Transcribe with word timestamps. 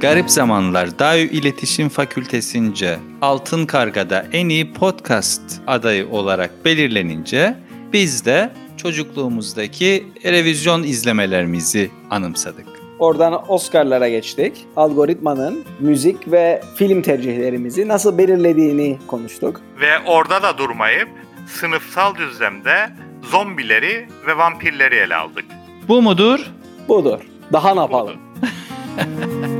Garip 0.00 0.30
Zamanlar 0.30 0.98
DAÜ 0.98 1.20
İletişim 1.20 1.88
Fakültesince 1.88 2.98
Altın 3.22 3.66
Karga'da 3.66 4.26
en 4.32 4.48
iyi 4.48 4.72
podcast 4.72 5.42
adayı 5.66 6.08
olarak 6.08 6.64
belirlenince 6.64 7.56
biz 7.92 8.24
de 8.26 8.52
çocukluğumuzdaki 8.76 10.06
televizyon 10.22 10.82
izlemelerimizi 10.82 11.90
anımsadık. 12.10 12.66
Oradan 12.98 13.50
Oscar'lara 13.52 14.08
geçtik. 14.08 14.66
Algoritmanın 14.76 15.64
müzik 15.80 16.32
ve 16.32 16.62
film 16.74 17.02
tercihlerimizi 17.02 17.88
nasıl 17.88 18.18
belirlediğini 18.18 18.98
konuştuk. 19.06 19.60
Ve 19.80 19.98
orada 20.06 20.42
da 20.42 20.58
durmayıp 20.58 21.08
sınıfsal 21.46 22.14
düzlemde 22.14 22.90
zombileri 23.22 24.08
ve 24.26 24.36
vampirleri 24.36 24.94
ele 24.94 25.14
aldık. 25.14 25.44
Bu 25.88 26.02
mudur? 26.02 26.52
Budur. 26.88 27.20
Daha 27.52 27.74
ne 27.74 27.80
yapalım? 27.80 28.16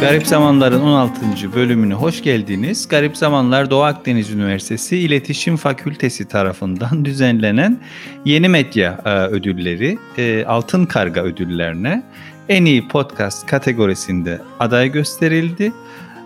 Garip 0.00 0.26
Zamanlar'ın 0.26 0.80
16. 0.80 1.20
bölümüne 1.54 1.94
hoş 1.94 2.22
geldiniz. 2.22 2.88
Garip 2.88 3.16
Zamanlar 3.16 3.70
Doğu 3.70 3.82
Akdeniz 3.82 4.30
Üniversitesi 4.30 4.98
İletişim 4.98 5.56
Fakültesi 5.56 6.28
tarafından 6.28 7.04
düzenlenen 7.04 7.80
Yeni 8.24 8.48
Medya 8.48 9.00
e, 9.04 9.10
ödülleri, 9.10 9.98
e, 10.18 10.44
Altın 10.44 10.86
Karga 10.86 11.22
ödüllerine 11.22 12.02
en 12.48 12.64
iyi 12.64 12.88
podcast 12.88 13.46
kategorisinde 13.46 14.40
aday 14.60 14.92
gösterildi. 14.92 15.72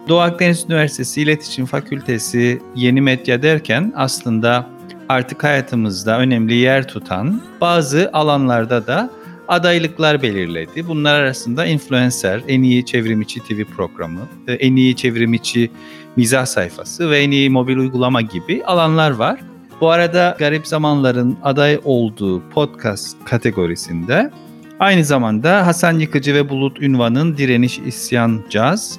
Doğu 0.09 0.21
Akdeniz 0.21 0.65
Üniversitesi 0.69 1.23
İletişim 1.23 1.67
Fakültesi 1.67 2.63
Yeni 2.75 3.01
Medya 3.01 3.43
derken 3.43 3.93
aslında 3.97 4.67
artık 5.09 5.45
hayatımızda 5.45 6.19
önemli 6.19 6.55
yer 6.55 6.89
tutan 6.89 7.43
bazı 7.61 8.11
alanlarda 8.13 8.87
da 8.87 9.11
adaylıklar 9.51 10.23
belirledi. 10.23 10.89
Bunlar 10.89 11.15
arasında 11.15 11.67
influencer, 11.67 12.43
en 12.49 12.63
iyi 12.63 12.85
çevrimiçi 12.85 13.41
TV 13.41 13.65
programı, 13.65 14.21
e, 14.49 14.53
en 14.53 14.77
iyi 14.77 14.97
çevrimiçi 14.97 15.71
mizah 16.17 16.47
sayfası 16.47 17.11
ve 17.11 17.19
en 17.19 17.31
iyi 17.31 17.51
mobil 17.51 17.77
uygulama 17.77 18.21
gibi 18.21 18.65
alanlar 18.65 19.11
var. 19.11 19.41
Bu 19.81 19.91
arada 19.91 20.37
Garip 20.39 20.67
Zamanların 20.67 21.39
aday 21.43 21.81
olduğu 21.85 22.49
podcast 22.49 23.25
kategorisinde 23.25 24.31
aynı 24.79 25.05
zamanda 25.05 25.67
Hasan 25.67 25.99
Yıkıcı 25.99 26.35
ve 26.35 26.49
Bulut 26.49 26.83
Ünvan'ın 26.83 27.37
Direniş 27.37 27.79
İsyan 27.79 28.45
Caz, 28.51 28.99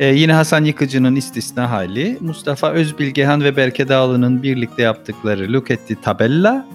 ee, 0.00 0.06
yine 0.06 0.32
Hasan 0.32 0.64
Yıkıcı'nın 0.64 1.16
istisna 1.16 1.70
hali, 1.70 2.18
Mustafa 2.20 2.70
Özbilgehan 2.70 3.44
ve 3.44 3.56
Berke 3.56 3.88
Dağlı'nın 3.88 4.42
birlikte 4.42 4.82
yaptıkları 4.82 5.52
Look 5.52 5.70
at 5.70 5.78
the 5.88 5.94
Tabella 5.94 6.66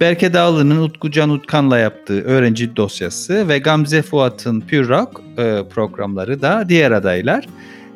Berke 0.00 0.32
Dağlı'nın 0.32 0.82
Utku 0.82 1.10
Can 1.10 1.30
Utkan'la 1.30 1.78
yaptığı 1.78 2.22
öğrenci 2.22 2.76
dosyası 2.76 3.48
ve 3.48 3.58
Gamze 3.58 4.02
Fuat'ın 4.02 4.60
Pure 4.60 4.88
Rock 4.88 5.20
e, 5.38 5.68
programları 5.70 6.42
da 6.42 6.68
diğer 6.68 6.90
adaylar. 6.90 7.46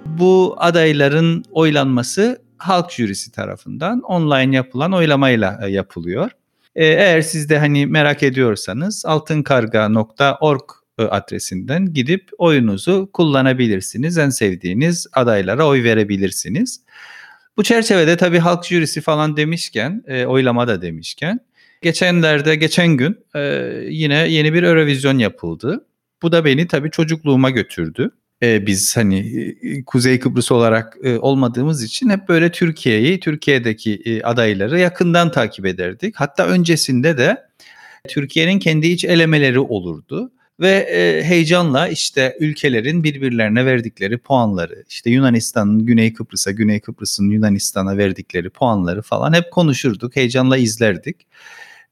Bu 0.06 0.56
adayların 0.58 1.44
oylanması 1.50 2.42
halk 2.56 2.90
jürisi 2.92 3.32
tarafından 3.32 4.00
online 4.00 4.56
yapılan 4.56 4.92
oylamayla 4.92 5.60
e, 5.62 5.70
yapılıyor. 5.70 6.30
E, 6.76 6.86
eğer 6.86 7.20
siz 7.20 7.48
de 7.48 7.58
hani 7.58 7.86
merak 7.86 8.22
ediyorsanız 8.22 9.06
altınkarga.org 9.06 10.70
adresinden 10.98 11.92
gidip 11.92 12.30
oyunuzu 12.38 13.10
kullanabilirsiniz. 13.12 14.18
En 14.18 14.30
sevdiğiniz 14.30 15.06
adaylara 15.12 15.66
oy 15.66 15.84
verebilirsiniz. 15.84 16.80
Bu 17.56 17.62
çerçevede 17.62 18.16
tabii 18.16 18.38
halk 18.38 18.64
jürisi 18.64 19.00
falan 19.00 19.36
demişken, 19.36 20.04
e, 20.06 20.26
oylama 20.26 20.68
da 20.68 20.82
demişken 20.82 21.40
Geçenlerde, 21.84 22.54
geçen 22.54 22.88
gün 22.88 23.18
e, 23.34 23.40
yine 23.88 24.14
yeni 24.14 24.54
bir 24.54 24.62
Eurovision 24.62 25.18
yapıldı. 25.18 25.86
Bu 26.22 26.32
da 26.32 26.44
beni 26.44 26.66
tabii 26.68 26.90
çocukluğuma 26.90 27.50
götürdü. 27.50 28.10
E, 28.42 28.66
biz 28.66 28.96
hani 28.96 29.18
e, 29.62 29.84
Kuzey 29.84 30.18
Kıbrıs 30.18 30.52
olarak 30.52 30.96
e, 31.02 31.18
olmadığımız 31.18 31.82
için 31.82 32.10
hep 32.10 32.28
böyle 32.28 32.50
Türkiye'yi, 32.50 33.20
Türkiye'deki 33.20 34.02
e, 34.04 34.22
adayları 34.22 34.78
yakından 34.80 35.32
takip 35.32 35.66
ederdik. 35.66 36.14
Hatta 36.16 36.46
öncesinde 36.46 37.18
de 37.18 37.36
Türkiye'nin 38.08 38.58
kendi 38.58 38.86
iç 38.86 39.04
elemeleri 39.04 39.60
olurdu 39.60 40.32
ve 40.60 40.70
e, 40.70 41.24
heyecanla 41.24 41.88
işte 41.88 42.36
ülkelerin 42.40 43.04
birbirlerine 43.04 43.66
verdikleri 43.66 44.18
puanları, 44.18 44.84
işte 44.88 45.10
Yunanistan'ın 45.10 45.86
Güney 45.86 46.12
Kıbrıs'a, 46.12 46.50
Güney 46.50 46.80
Kıbrıs'ın 46.80 47.30
Yunanistan'a 47.30 47.98
verdikleri 47.98 48.50
puanları 48.50 49.02
falan 49.02 49.32
hep 49.32 49.50
konuşurduk, 49.52 50.16
heyecanla 50.16 50.56
izlerdik. 50.56 51.26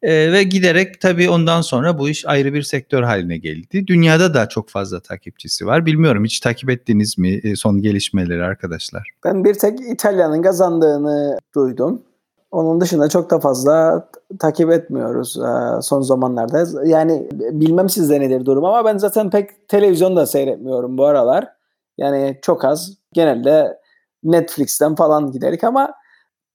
E, 0.02 0.32
ve 0.32 0.42
giderek 0.42 1.00
tabii 1.00 1.30
ondan 1.30 1.60
sonra 1.60 1.98
bu 1.98 2.08
iş 2.08 2.26
ayrı 2.26 2.54
bir 2.54 2.62
sektör 2.62 3.02
haline 3.02 3.38
geldi. 3.38 3.86
Dünyada 3.86 4.34
da 4.34 4.48
çok 4.48 4.68
fazla 4.68 5.00
takipçisi 5.00 5.66
var. 5.66 5.86
Bilmiyorum 5.86 6.24
hiç 6.24 6.40
takip 6.40 6.70
ettiniz 6.70 7.18
mi 7.18 7.40
e, 7.44 7.56
son 7.56 7.82
gelişmeleri 7.82 8.44
arkadaşlar? 8.44 9.08
Ben 9.24 9.44
bir 9.44 9.54
tek 9.54 9.80
İtalya'nın 9.80 10.42
kazandığını 10.42 11.38
duydum. 11.54 12.02
Onun 12.50 12.80
dışında 12.80 13.08
çok 13.08 13.30
da 13.30 13.40
fazla 13.40 14.08
takip 14.38 14.70
etmiyoruz 14.70 15.36
e, 15.36 15.82
son 15.82 16.00
zamanlarda. 16.00 16.86
Yani 16.86 17.28
bilmem 17.32 17.88
sizde 17.88 18.20
nedir 18.20 18.46
durum 18.46 18.64
ama 18.64 18.84
ben 18.84 18.98
zaten 18.98 19.30
pek 19.30 19.68
televizyon 19.68 20.16
da 20.16 20.26
seyretmiyorum 20.26 20.98
bu 20.98 21.06
aralar. 21.06 21.48
Yani 21.98 22.38
çok 22.42 22.64
az. 22.64 22.92
Genelde 23.12 23.78
Netflix'ten 24.24 24.94
falan 24.94 25.32
giderik 25.32 25.64
ama 25.64 25.94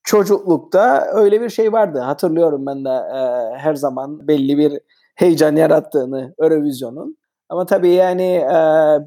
çocuklukta 0.07 1.07
öyle 1.13 1.41
bir 1.41 1.49
şey 1.49 1.73
vardı. 1.73 1.99
Hatırlıyorum 1.99 2.65
ben 2.65 2.85
de 2.85 2.89
e, 2.89 3.19
her 3.57 3.75
zaman 3.75 4.27
belli 4.27 4.57
bir 4.57 4.79
heyecan 5.15 5.55
yarattığını 5.55 6.33
Eurovision'un. 6.39 7.17
Ama 7.49 7.65
tabii 7.65 7.89
yani 7.89 8.23
e, 8.33 8.57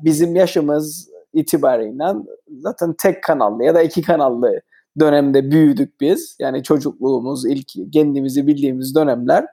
bizim 0.04 0.36
yaşımız 0.36 1.08
itibariyle 1.32 2.04
zaten 2.48 2.94
tek 3.02 3.22
kanallı 3.22 3.64
ya 3.64 3.74
da 3.74 3.82
iki 3.82 4.02
kanallı 4.02 4.60
dönemde 5.00 5.50
büyüdük 5.50 6.00
biz. 6.00 6.36
Yani 6.40 6.62
çocukluğumuz, 6.62 7.46
ilk 7.46 7.92
kendimizi 7.92 8.46
bildiğimiz 8.46 8.94
dönemler. 8.94 9.46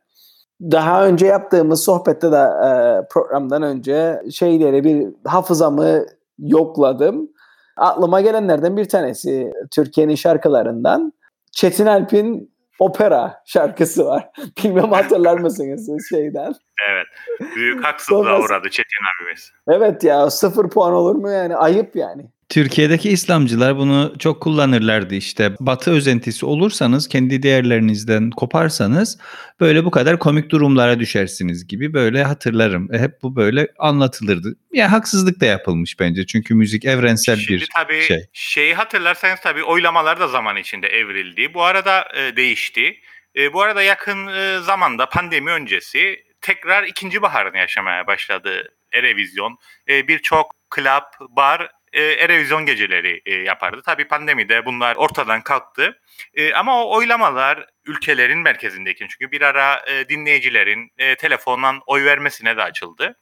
Daha 0.61 1.07
önce 1.07 1.25
yaptığımız 1.25 1.83
sohbette 1.83 2.31
de 2.31 2.37
e, 2.37 2.71
programdan 3.11 3.61
önce 3.61 4.21
şeyleri 4.31 4.83
bir 4.83 5.07
hafızamı 5.25 6.05
yokladım. 6.39 7.29
Aklıma 7.77 8.21
gelenlerden 8.21 8.77
bir 8.77 8.89
tanesi 8.89 9.53
Türkiye'nin 9.71 10.15
şarkılarından 10.15 11.13
Çetin 11.51 11.85
Alp'in 11.85 12.57
opera 12.79 13.43
şarkısı 13.45 14.05
var. 14.05 14.29
Bilmem 14.63 14.91
hatırlar 14.91 15.37
mısınız 15.37 16.09
şeyden? 16.09 16.53
Evet. 16.89 17.07
Büyük 17.55 17.83
haksızlığa 17.83 18.23
Sonrası... 18.23 18.43
uğradı 18.43 18.69
Çetin 18.69 18.99
abimiz. 19.15 19.51
Evet 19.67 20.03
ya 20.03 20.29
sıfır 20.29 20.69
puan 20.69 20.93
olur 20.93 21.15
mu 21.15 21.31
yani? 21.31 21.55
Ayıp 21.55 21.95
yani. 21.95 22.31
Türkiye'deki 22.49 23.09
İslamcılar 23.09 23.77
bunu 23.77 24.13
çok 24.19 24.41
kullanırlardı 24.41 25.15
işte. 25.15 25.51
Batı 25.59 25.91
özentisi 25.91 26.45
olursanız, 26.45 27.07
kendi 27.07 27.43
değerlerinizden 27.43 28.29
koparsanız 28.29 29.17
böyle 29.59 29.85
bu 29.85 29.91
kadar 29.91 30.19
komik 30.19 30.49
durumlara 30.49 30.99
düşersiniz 30.99 31.67
gibi 31.67 31.93
böyle 31.93 32.23
hatırlarım. 32.23 32.93
E, 32.93 32.99
hep 32.99 33.11
bu 33.23 33.35
böyle 33.35 33.67
anlatılırdı. 33.79 34.55
Yani 34.73 34.89
haksızlık 34.89 35.39
da 35.41 35.45
yapılmış 35.45 35.99
bence 35.99 36.25
çünkü 36.25 36.55
müzik 36.55 36.85
evrensel 36.85 37.35
Şimdi 37.35 37.61
bir 37.61 37.69
tabii 37.75 38.01
şey. 38.01 38.25
Şeyi 38.33 38.75
hatırlarsanız 38.75 39.39
tabii 39.43 39.63
oylamalar 39.63 40.19
da 40.19 40.27
zaman 40.27 40.57
içinde 40.57 40.87
evrildi. 40.87 41.53
Bu 41.53 41.63
arada 41.63 42.07
e, 42.15 42.35
değişti. 42.35 42.95
E, 43.35 43.53
bu 43.53 43.61
arada 43.61 43.83
yakın 43.83 44.27
e, 44.27 44.59
zamanda 44.59 45.09
pandemi 45.09 45.51
öncesi 45.51 46.23
tekrar 46.41 46.83
ikinci 46.83 47.21
baharını 47.21 47.57
yaşamaya 47.57 48.07
başladı 48.07 48.73
Erevizyon. 48.93 49.57
E, 49.89 50.07
Birçok 50.07 50.51
club, 50.75 51.27
bar 51.29 51.76
e, 51.97 52.01
Erevizyon 52.01 52.65
geceleri 52.65 53.21
e, 53.25 53.35
yapardı. 53.35 53.81
Tabii 53.85 54.07
pandemide 54.07 54.65
bunlar 54.65 54.95
ortadan 54.95 55.41
kalktı. 55.41 55.99
E, 56.33 56.53
ama 56.53 56.83
o 56.83 56.97
oylamalar 56.97 57.65
ülkelerin 57.85 58.39
merkezindeyken 58.39 59.07
çünkü 59.07 59.31
bir 59.31 59.41
ara 59.41 59.83
e, 59.87 60.09
dinleyicilerin 60.09 60.91
e, 60.97 61.15
telefondan 61.15 61.81
oy 61.85 62.05
vermesine 62.05 62.57
de 62.57 62.63
açıldı 62.63 63.15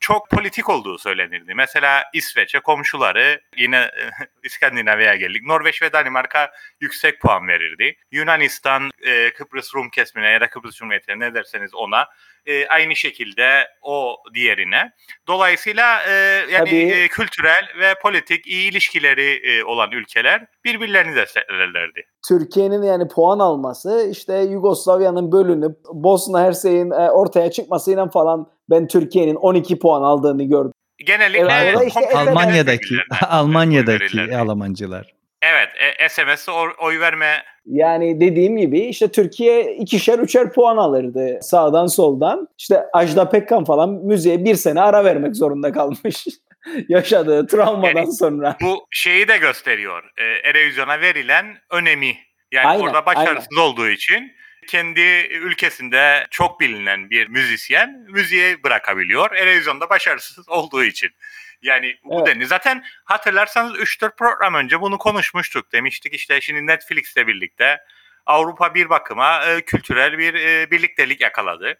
çok 0.00 0.30
politik 0.30 0.68
olduğu 0.68 0.98
söylenirdi. 0.98 1.54
Mesela 1.54 2.04
İsveç'e 2.12 2.60
komşuları 2.60 3.40
yine 3.56 3.90
İskandinavya'ya 4.42 5.16
geldik. 5.16 5.46
Norveç 5.46 5.82
ve 5.82 5.92
Danimarka 5.92 6.52
yüksek 6.80 7.20
puan 7.20 7.48
verirdi. 7.48 7.96
Yunanistan 8.10 8.90
e, 9.02 9.32
Kıbrıs 9.32 9.74
Rum 9.74 9.90
kesmine 9.90 10.30
ya 10.30 10.40
da 10.40 10.50
Kıbrıs 10.50 10.76
Cumhuriyeti'ne 10.76 11.18
ne 11.18 11.34
derseniz 11.34 11.74
ona 11.74 12.08
e, 12.48 12.68
aynı 12.68 12.96
şekilde 12.96 13.68
o 13.82 14.16
diğerine. 14.34 14.92
Dolayısıyla 15.26 16.02
e, 16.08 16.12
yani 16.52 16.70
e, 16.70 17.08
kültürel 17.08 17.68
ve 17.80 17.94
politik 18.02 18.46
iyi 18.46 18.70
ilişkileri 18.70 19.40
e, 19.44 19.64
olan 19.64 19.90
ülkeler 19.92 20.46
birbirlerini 20.64 21.16
desteklerlerdi. 21.16 22.02
Türkiye'nin 22.28 22.82
yani 22.82 23.08
puan 23.08 23.38
alması 23.38 24.08
işte 24.10 24.38
Yugoslavya'nın 24.38 25.32
bölünüp 25.32 25.76
Bosna 25.92 26.42
Hersey'in 26.42 26.90
e, 26.90 27.10
ortaya 27.10 27.50
çıkmasıyla 27.50 28.10
falan 28.10 28.50
ben 28.70 28.86
Türkiye'nin 28.86 29.34
12 29.34 29.78
puan 29.78 30.02
aldığını 30.02 30.44
gördüm. 30.44 30.72
Genellikle 31.06 31.52
evet, 31.52 31.88
işte 31.88 32.10
Almanya'daki 32.14 32.94
Almanya'daki 33.28 34.36
Almancılar. 34.36 35.14
Evet, 35.42 35.68
e, 35.98 36.08
SMS'e 36.08 36.52
oy 36.80 37.00
verme 37.00 37.44
Yani 37.70 38.20
dediğim 38.20 38.56
gibi 38.56 38.80
işte 38.80 39.08
Türkiye 39.08 39.76
ikişer 39.76 40.18
üçer 40.18 40.52
puan 40.52 40.76
alırdı 40.76 41.38
sağdan 41.42 41.86
soldan. 41.86 42.48
İşte 42.58 42.84
Ajda 42.92 43.30
Pekkan 43.30 43.64
falan 43.64 43.90
müziğe 43.90 44.44
bir 44.44 44.54
sene 44.54 44.80
ara 44.80 45.04
vermek 45.04 45.36
zorunda 45.36 45.72
kalmış. 45.72 46.26
Yaşadığı 46.88 47.46
travmadan 47.46 48.00
yani, 48.00 48.12
sonra. 48.12 48.56
Bu 48.62 48.86
şeyi 48.90 49.28
de 49.28 49.38
gösteriyor. 49.38 50.12
E, 50.18 50.24
Erevizyona 50.24 51.00
verilen 51.00 51.46
önemi. 51.70 52.16
Yani 52.52 52.66
aynen, 52.66 52.84
orada 52.84 53.06
başarısız 53.06 53.48
aynen. 53.58 53.70
olduğu 53.70 53.88
için 53.88 54.32
kendi 54.68 55.00
ülkesinde 55.30 56.26
çok 56.30 56.60
bilinen 56.60 57.10
bir 57.10 57.28
müzisyen 57.28 58.06
müziğe 58.08 58.62
bırakabiliyor. 58.62 59.32
Erevizyonda 59.32 59.90
başarısız 59.90 60.48
olduğu 60.48 60.84
için. 60.84 61.10
Yani 61.62 61.96
bu 62.04 62.18
evet. 62.18 62.26
denli. 62.26 62.46
Zaten 62.46 62.84
hatırlarsanız 63.04 63.74
3-4 63.74 64.16
program 64.16 64.54
önce 64.54 64.80
bunu 64.80 64.98
konuşmuştuk. 64.98 65.72
Demiştik 65.72 66.14
işte 66.14 66.40
şimdi 66.40 66.66
Netflix'le 66.66 67.16
birlikte 67.16 67.78
Avrupa 68.26 68.74
bir 68.74 68.90
bakıma 68.90 69.44
e, 69.46 69.60
kültürel 69.60 70.18
bir 70.18 70.34
e, 70.34 70.70
birliktelik 70.70 71.20
yakaladı 71.20 71.78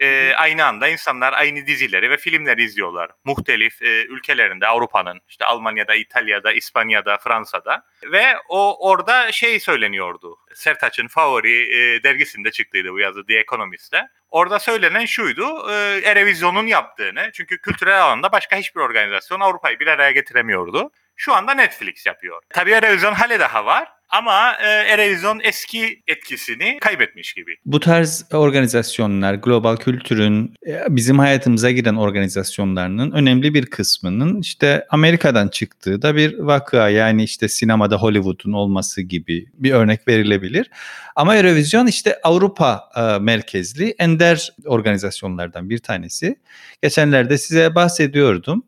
e, 0.00 0.34
aynı 0.34 0.64
anda 0.64 0.88
insanlar 0.88 1.32
aynı 1.32 1.66
dizileri 1.66 2.10
ve 2.10 2.16
filmleri 2.16 2.62
izliyorlar. 2.62 3.10
Muhtelif 3.24 3.82
e, 3.82 4.04
ülkelerinde 4.04 4.66
Avrupa'nın 4.66 5.20
işte 5.28 5.44
Almanya'da, 5.44 5.94
İtalya'da, 5.94 6.52
İspanya'da, 6.52 7.18
Fransa'da 7.18 7.84
ve 8.12 8.24
o 8.48 8.88
orada 8.90 9.32
şey 9.32 9.60
söyleniyordu. 9.60 10.36
Sertaç'ın 10.54 11.08
favori 11.08 11.76
e, 11.76 12.02
dergisinde 12.02 12.50
çıktıydı 12.50 12.92
bu 12.92 12.98
yazı 12.98 13.26
The 13.26 13.38
Economist'te. 13.38 14.08
Orada 14.30 14.58
söylenen 14.58 15.04
şuydu. 15.04 15.72
E, 15.72 16.00
Erevizyon'un 16.04 16.66
yaptığını 16.66 17.30
çünkü 17.32 17.60
kültürel 17.60 18.02
alanda 18.04 18.32
başka 18.32 18.56
hiçbir 18.56 18.80
organizasyon 18.80 19.40
Avrupa'yı 19.40 19.80
bir 19.80 19.86
araya 19.86 20.10
getiremiyordu. 20.10 20.90
Şu 21.16 21.34
anda 21.34 21.54
Netflix 21.54 22.06
yapıyor. 22.06 22.42
Tabii 22.50 22.70
Erevizyon 22.70 23.12
hale 23.12 23.40
daha 23.40 23.66
var 23.66 23.88
ama 24.10 24.52
e, 24.62 24.66
Erevizyon 24.66 25.40
eski 25.44 26.02
etkisini 26.06 26.78
kaybetmiş 26.80 27.34
gibi. 27.34 27.56
Bu 27.64 27.80
tarz 27.80 28.24
organizasyonlar, 28.32 29.34
global 29.34 29.76
kültürün 29.76 30.54
e, 30.66 30.82
bizim 30.88 31.18
hayatımıza 31.18 31.70
giren 31.70 31.94
organizasyonlarının 31.94 33.10
önemli 33.10 33.54
bir 33.54 33.66
kısmının 33.66 34.40
işte 34.40 34.86
Amerika'dan 34.90 35.48
çıktığı 35.48 36.02
da 36.02 36.16
bir 36.16 36.38
vakıa. 36.38 36.88
Yani 36.88 37.24
işte 37.24 37.48
sinemada 37.48 37.96
Hollywood'un 37.96 38.52
olması 38.52 39.02
gibi 39.02 39.46
bir 39.54 39.72
örnek 39.72 40.08
verilebilir. 40.08 40.70
Ama 41.16 41.36
Eurovision 41.36 41.86
işte 41.86 42.18
Avrupa 42.22 42.90
e, 42.96 43.18
merkezli 43.18 43.94
ender 43.98 44.52
organizasyonlardan 44.64 45.70
bir 45.70 45.78
tanesi. 45.78 46.36
Geçenlerde 46.82 47.38
size 47.38 47.74
bahsediyordum 47.74 48.64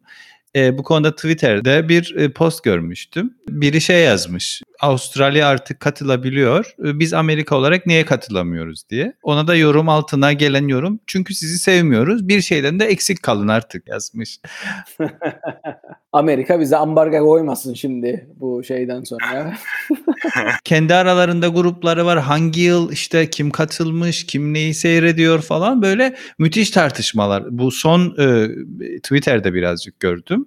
e, 0.56 0.78
bu 0.78 0.82
konuda 0.82 1.14
Twitter'de 1.14 1.88
bir 1.88 2.16
e, 2.16 2.32
post 2.32 2.64
görmüştüm. 2.64 3.34
Biri 3.48 3.80
şey 3.80 4.04
yazmış. 4.04 4.62
Avustralya 4.80 5.48
artık 5.48 5.80
katılabiliyor. 5.80 6.74
E, 6.84 6.98
biz 6.98 7.14
Amerika 7.14 7.56
olarak 7.56 7.86
niye 7.86 8.04
katılamıyoruz 8.04 8.88
diye. 8.90 9.14
Ona 9.22 9.46
da 9.46 9.54
yorum 9.54 9.88
altına 9.88 10.32
gelen 10.32 10.68
yorum. 10.68 11.00
Çünkü 11.06 11.34
sizi 11.34 11.58
sevmiyoruz. 11.58 12.28
Bir 12.28 12.40
şeyden 12.40 12.80
de 12.80 12.84
eksik 12.84 13.22
kalın 13.22 13.48
artık 13.48 13.88
yazmış. 13.88 14.40
Amerika 16.12 16.60
bize 16.60 16.76
ambargo 16.76 17.26
koymasın 17.26 17.74
şimdi 17.74 18.26
bu 18.40 18.64
şeyden 18.64 19.02
sonra. 19.04 19.54
Kendi 20.64 20.94
aralarında 20.94 21.48
grupları 21.48 22.06
var. 22.06 22.20
Hangi 22.20 22.60
yıl 22.60 22.92
işte 22.92 23.30
kim 23.30 23.50
katılmış, 23.50 24.26
kim 24.26 24.54
neyi 24.54 24.74
seyrediyor 24.74 25.42
falan 25.42 25.82
böyle 25.82 26.16
müthiş 26.38 26.70
tartışmalar. 26.70 27.44
Bu 27.58 27.70
son 27.70 28.14
e, 28.18 28.48
Twitter'da 28.96 29.54
birazcık 29.54 30.00
gördüm. 30.00 30.46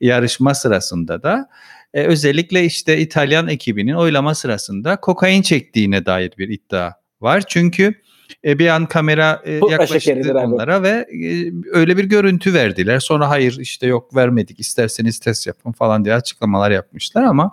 Yarışma 0.00 0.54
sırasında 0.54 1.22
da 1.22 1.48
e, 1.94 2.02
özellikle 2.02 2.64
işte 2.64 2.98
İtalyan 2.98 3.48
ekibinin 3.48 3.94
oylama 3.94 4.34
sırasında 4.34 4.96
kokain 4.96 5.42
çektiğine 5.42 6.06
dair 6.06 6.32
bir 6.38 6.48
iddia 6.48 6.92
var. 7.20 7.42
Çünkü 7.48 7.94
e, 8.44 8.58
bir 8.58 8.68
an 8.68 8.86
kamera 8.86 9.42
e, 9.44 9.52
yaklaştı 9.70 10.32
onlara 10.34 10.82
ve 10.82 10.88
e, 10.88 11.52
öyle 11.72 11.96
bir 11.96 12.04
görüntü 12.04 12.54
verdiler. 12.54 13.00
Sonra 13.00 13.30
hayır 13.30 13.58
işte 13.60 13.86
yok 13.86 14.16
vermedik 14.16 14.60
isterseniz 14.60 15.18
test 15.18 15.46
yapın 15.46 15.72
falan 15.72 16.04
diye 16.04 16.14
açıklamalar 16.14 16.70
yapmışlar 16.70 17.22
ama 17.22 17.52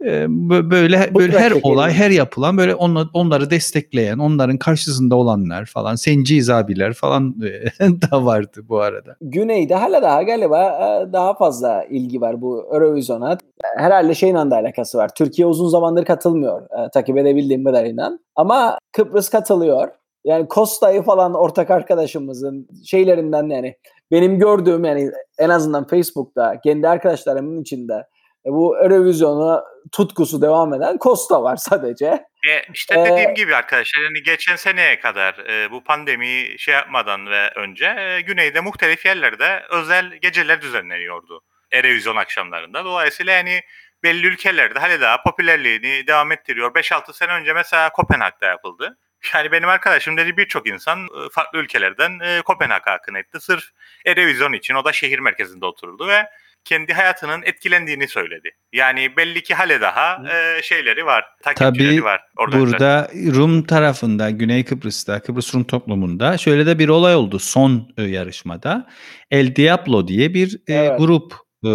böyle 0.00 1.14
böyle 1.14 1.38
her 1.38 1.52
olay 1.62 1.92
her 1.92 2.10
yapılan 2.10 2.56
böyle 2.56 2.74
onları 3.14 3.50
destekleyen 3.50 4.18
onların 4.18 4.58
karşısında 4.58 5.16
olanlar 5.16 5.64
falan 5.64 5.94
senciz 5.94 6.50
abiler 6.50 6.92
falan 6.92 7.34
da 7.80 8.24
vardı 8.24 8.60
bu 8.68 8.80
arada. 8.80 9.16
Güney'de 9.20 9.74
hala 9.74 10.02
daha 10.02 10.22
galiba 10.22 10.78
daha 11.12 11.34
fazla 11.34 11.84
ilgi 11.84 12.20
var 12.20 12.40
bu 12.40 12.68
Eurovision'a. 12.72 13.38
Herhalde 13.76 14.14
şeyin 14.14 14.34
anda 14.34 14.56
alakası 14.56 14.98
var. 14.98 15.10
Türkiye 15.14 15.46
uzun 15.46 15.68
zamandır 15.68 16.04
katılmıyor 16.04 16.62
takip 16.92 17.18
edebildiğim 17.18 17.64
kadarıyla. 17.64 18.18
Ama 18.36 18.78
Kıbrıs 18.92 19.28
katılıyor. 19.28 19.88
Yani 20.24 20.48
Kosta'yı 20.48 21.02
falan 21.02 21.34
ortak 21.34 21.70
arkadaşımızın 21.70 22.68
şeylerinden 22.84 23.48
yani 23.48 23.74
benim 24.10 24.38
gördüğüm 24.38 24.84
yani 24.84 25.10
en 25.38 25.48
azından 25.48 25.86
Facebook'ta 25.86 26.60
kendi 26.60 26.88
arkadaşlarımın 26.88 27.60
içinde 27.60 27.94
e, 27.94 28.06
bu 28.46 28.78
Eurovision'a 28.78 29.64
tutkusu 29.92 30.42
devam 30.42 30.74
eden 30.74 30.98
Costa 31.00 31.42
var 31.42 31.56
sadece. 31.56 32.06
E, 32.48 32.62
işte 32.74 32.94
dediğim 32.94 33.30
ee, 33.30 33.34
gibi 33.34 33.56
arkadaşlar 33.56 34.02
yani 34.02 34.22
geçen 34.22 34.56
seneye 34.56 35.00
kadar 35.00 35.34
e, 35.34 35.70
bu 35.70 35.84
pandemi 35.84 36.58
şey 36.58 36.74
yapmadan 36.74 37.26
ve 37.26 37.50
önce 37.50 37.86
e, 37.86 38.20
güneyde 38.20 38.60
muhtelif 38.60 39.06
yerlerde 39.06 39.62
özel 39.70 40.16
geceler 40.16 40.62
düzenleniyordu. 40.62 41.40
Erevizyon 41.72 42.16
akşamlarında. 42.16 42.84
Dolayısıyla 42.84 43.32
yani 43.32 43.60
belli 44.02 44.26
ülkelerde 44.26 44.78
hala 44.78 45.00
daha 45.00 45.22
popülerliğini 45.22 46.06
devam 46.06 46.32
ettiriyor. 46.32 46.74
5-6 46.74 47.12
sene 47.12 47.32
önce 47.32 47.52
mesela 47.52 47.90
Kopenhag'da 47.92 48.46
yapıldı. 48.46 48.98
Yani 49.34 49.52
benim 49.52 49.68
arkadaşım 49.68 50.16
dedi 50.16 50.36
birçok 50.36 50.68
insan 50.68 51.04
e, 51.04 51.28
farklı 51.32 51.58
ülkelerden 51.58 52.20
e, 52.20 52.42
Kopenhag'a 52.42 52.92
akın 52.92 53.14
etti. 53.14 53.40
Sırf 53.40 53.64
Erevizyon 54.06 54.52
için 54.52 54.74
o 54.74 54.84
da 54.84 54.92
şehir 54.92 55.18
merkezinde 55.18 55.66
oturdu 55.66 56.08
ve 56.08 56.28
kendi 56.66 56.92
hayatının 56.92 57.42
etkilendiğini 57.42 58.08
söyledi. 58.08 58.50
Yani 58.72 59.16
belli 59.16 59.42
ki 59.42 59.54
hale 59.54 59.80
daha 59.80 60.22
e, 60.32 60.62
şeyleri 60.62 61.06
var, 61.06 61.24
takipçileri 61.42 61.90
Tabii, 61.90 62.04
var. 62.04 62.20
Tabii 62.38 62.60
burada 62.60 63.08
Rum 63.34 63.62
tarafında, 63.62 64.30
Güney 64.30 64.64
Kıbrıs'ta, 64.64 65.22
Kıbrıs 65.22 65.54
Rum 65.54 65.64
toplumunda 65.64 66.38
şöyle 66.38 66.66
de 66.66 66.78
bir 66.78 66.88
olay 66.88 67.14
oldu 67.14 67.38
son 67.38 67.88
e, 67.96 68.02
yarışmada. 68.02 68.86
El 69.30 69.56
Diablo 69.56 70.08
diye 70.08 70.34
bir 70.34 70.60
e, 70.68 70.74
evet. 70.74 70.98
grup 70.98 71.34
e, 71.66 71.70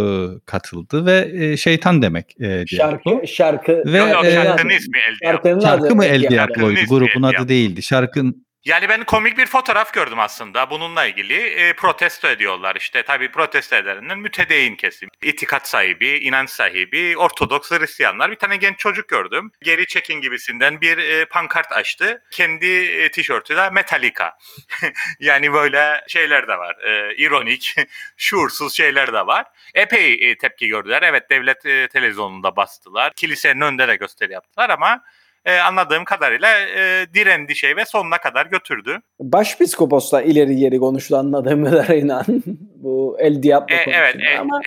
katıldı 0.46 1.06
ve 1.06 1.32
e, 1.34 1.58
şeytan 1.58 2.02
demek 2.02 2.42
e, 2.42 2.66
Şarkı, 2.68 3.28
şarkı. 3.28 3.84
Ve, 3.86 3.98
yok, 3.98 4.10
yok, 4.14 4.26
şarkının 4.26 4.70
e, 4.70 4.76
ismi 4.76 4.98
El 5.22 5.44
Diablo. 5.44 5.62
Şarkı 5.62 5.96
mı 5.96 6.06
El 6.06 6.30
Diablo'ydu? 6.30 6.80
Grubun 6.90 7.24
adı 7.24 7.48
değildi. 7.48 7.82
Şarkının 7.82 8.46
yani 8.66 8.90
ben 8.90 9.04
komik 9.04 9.38
bir 9.38 9.46
fotoğraf 9.46 9.94
gördüm 9.94 10.20
aslında 10.20 10.70
bununla 10.70 11.06
ilgili. 11.06 11.34
E, 11.34 11.74
protesto 11.74 12.28
ediyorlar 12.28 12.76
işte. 12.76 13.04
Tabii 13.04 13.32
protesto 13.32 13.76
edenlerin 13.76 14.22
mütedeyin 14.22 14.76
kesim. 14.76 15.10
İtikat 15.24 15.68
sahibi, 15.68 16.08
inanç 16.08 16.50
sahibi, 16.50 17.18
Ortodoks 17.18 17.72
Hristiyanlar. 17.72 18.32
Bir 18.32 18.36
tane 18.36 18.58
genç 18.58 18.80
çocuk 18.80 19.08
gördüm. 19.08 19.52
Geri 19.62 19.88
çekin 19.88 20.22
gibisinden 20.22 20.82
bir 20.82 20.98
e, 20.98 21.26
pankart 21.26 21.72
açtı. 21.72 22.24
Kendi 22.32 22.68
e, 22.68 23.12
tişörtü 23.12 23.56
de 23.56 23.70
Metallica. 23.70 24.38
yani 25.20 25.54
böyle 25.54 26.04
şeyler 26.08 26.48
de 26.48 26.58
var. 26.58 26.76
E, 26.84 27.16
ironik, 27.16 27.76
şuursuz 28.18 28.78
şeyler 28.78 29.14
de 29.14 29.28
var. 29.28 29.46
Epey 29.76 30.32
e, 30.32 30.38
tepki 30.38 30.68
gördüler. 30.68 31.02
Evet 31.04 31.30
devlet 31.30 31.66
e, 31.66 31.88
televizyonunda 31.88 32.56
bastılar. 32.56 33.14
Kilisenin 33.14 33.62
önünde 33.62 33.88
de 33.88 33.96
gösteri 33.96 34.34
yaptılar 34.34 34.70
ama 34.70 35.04
e, 35.46 35.58
anladığım 35.58 36.06
kadarıyla 36.06 36.60
e, 36.60 37.06
direndi 37.14 37.56
şey 37.56 37.76
ve 37.76 37.86
sonuna 37.86 38.18
kadar 38.18 38.46
götürdü. 38.46 39.00
Başpiskoposla 39.20 40.22
ileri 40.22 40.56
geri 40.56 40.80
konuştu 40.80 41.18
anladığım 41.18 41.66
kadarıyla 41.66 42.26
bu 42.76 43.18
El 43.20 43.44
Diablo 43.44 43.76
e, 43.76 43.84
Evet. 43.88 44.16
E, 44.30 44.40
ama... 44.40 44.62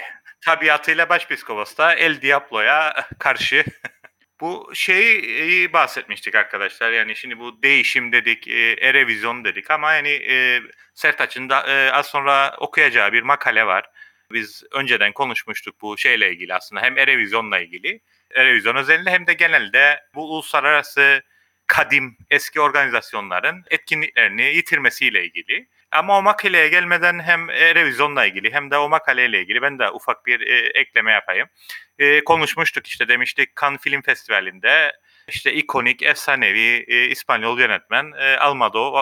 Tabiatıyla 0.45 1.09
Başpiskopos 1.09 1.77
da 1.77 1.95
El 1.95 2.23
Diablo'ya 2.23 2.95
karşı 3.19 3.65
Bu 4.41 4.71
şeyi 4.75 5.73
bahsetmiştik 5.73 6.35
arkadaşlar. 6.35 6.93
Yani 6.93 7.17
şimdi 7.17 7.39
bu 7.39 7.63
değişim 7.63 8.13
dedik, 8.13 8.49
e, 8.49 8.73
erevizyon 8.73 9.45
dedik 9.45 9.71
ama 9.71 9.93
yani 9.93 10.09
e, 10.09 10.61
Sertaç'ın 10.95 11.49
da 11.49 11.67
e, 11.67 11.93
az 11.93 12.07
sonra 12.07 12.57
okuyacağı 12.59 13.13
bir 13.13 13.23
makale 13.23 13.67
var. 13.67 13.85
Biz 14.33 14.65
önceden 14.73 15.13
konuşmuştuk 15.13 15.81
bu 15.81 15.99
şeyle 15.99 16.31
ilgili 16.33 16.55
aslında 16.55 16.83
hem 16.83 16.99
erevizyonla 16.99 17.59
ilgili 17.59 18.01
televizyon 18.35 18.77
özelinde 18.77 19.11
hem 19.11 19.27
de 19.27 19.33
genelde 19.33 20.01
bu 20.15 20.35
uluslararası 20.35 21.23
kadim 21.67 22.17
eski 22.31 22.61
organizasyonların 22.61 23.65
etkinliklerini 23.71 24.43
yitirmesiyle 24.43 25.25
ilgili. 25.25 25.69
Ama 25.91 26.19
o 26.19 26.23
makaleye 26.23 26.69
gelmeden 26.69 27.21
hem 27.21 27.49
revizyonla 27.49 28.27
ilgili 28.27 28.53
hem 28.53 28.71
de 28.71 28.77
o 28.79 28.89
makaleyle 28.89 29.41
ilgili 29.41 29.63
ben 29.63 29.79
de 29.79 29.91
ufak 29.91 30.27
bir 30.27 30.41
e, 30.41 30.81
ekleme 30.81 31.13
yapayım. 31.13 31.49
E, 31.99 32.25
konuşmuştuk 32.25 32.87
işte 32.87 33.09
demiştik 33.09 33.51
Cannes 33.61 33.81
Film 33.81 34.03
Festivali'nde 34.03 34.93
işte 35.29 35.53
ikonik, 35.53 36.03
efsanevi 36.03 36.85
e, 36.89 37.05
İspanyol 37.05 37.59
yönetmen 37.59 38.13
e, 38.19 38.37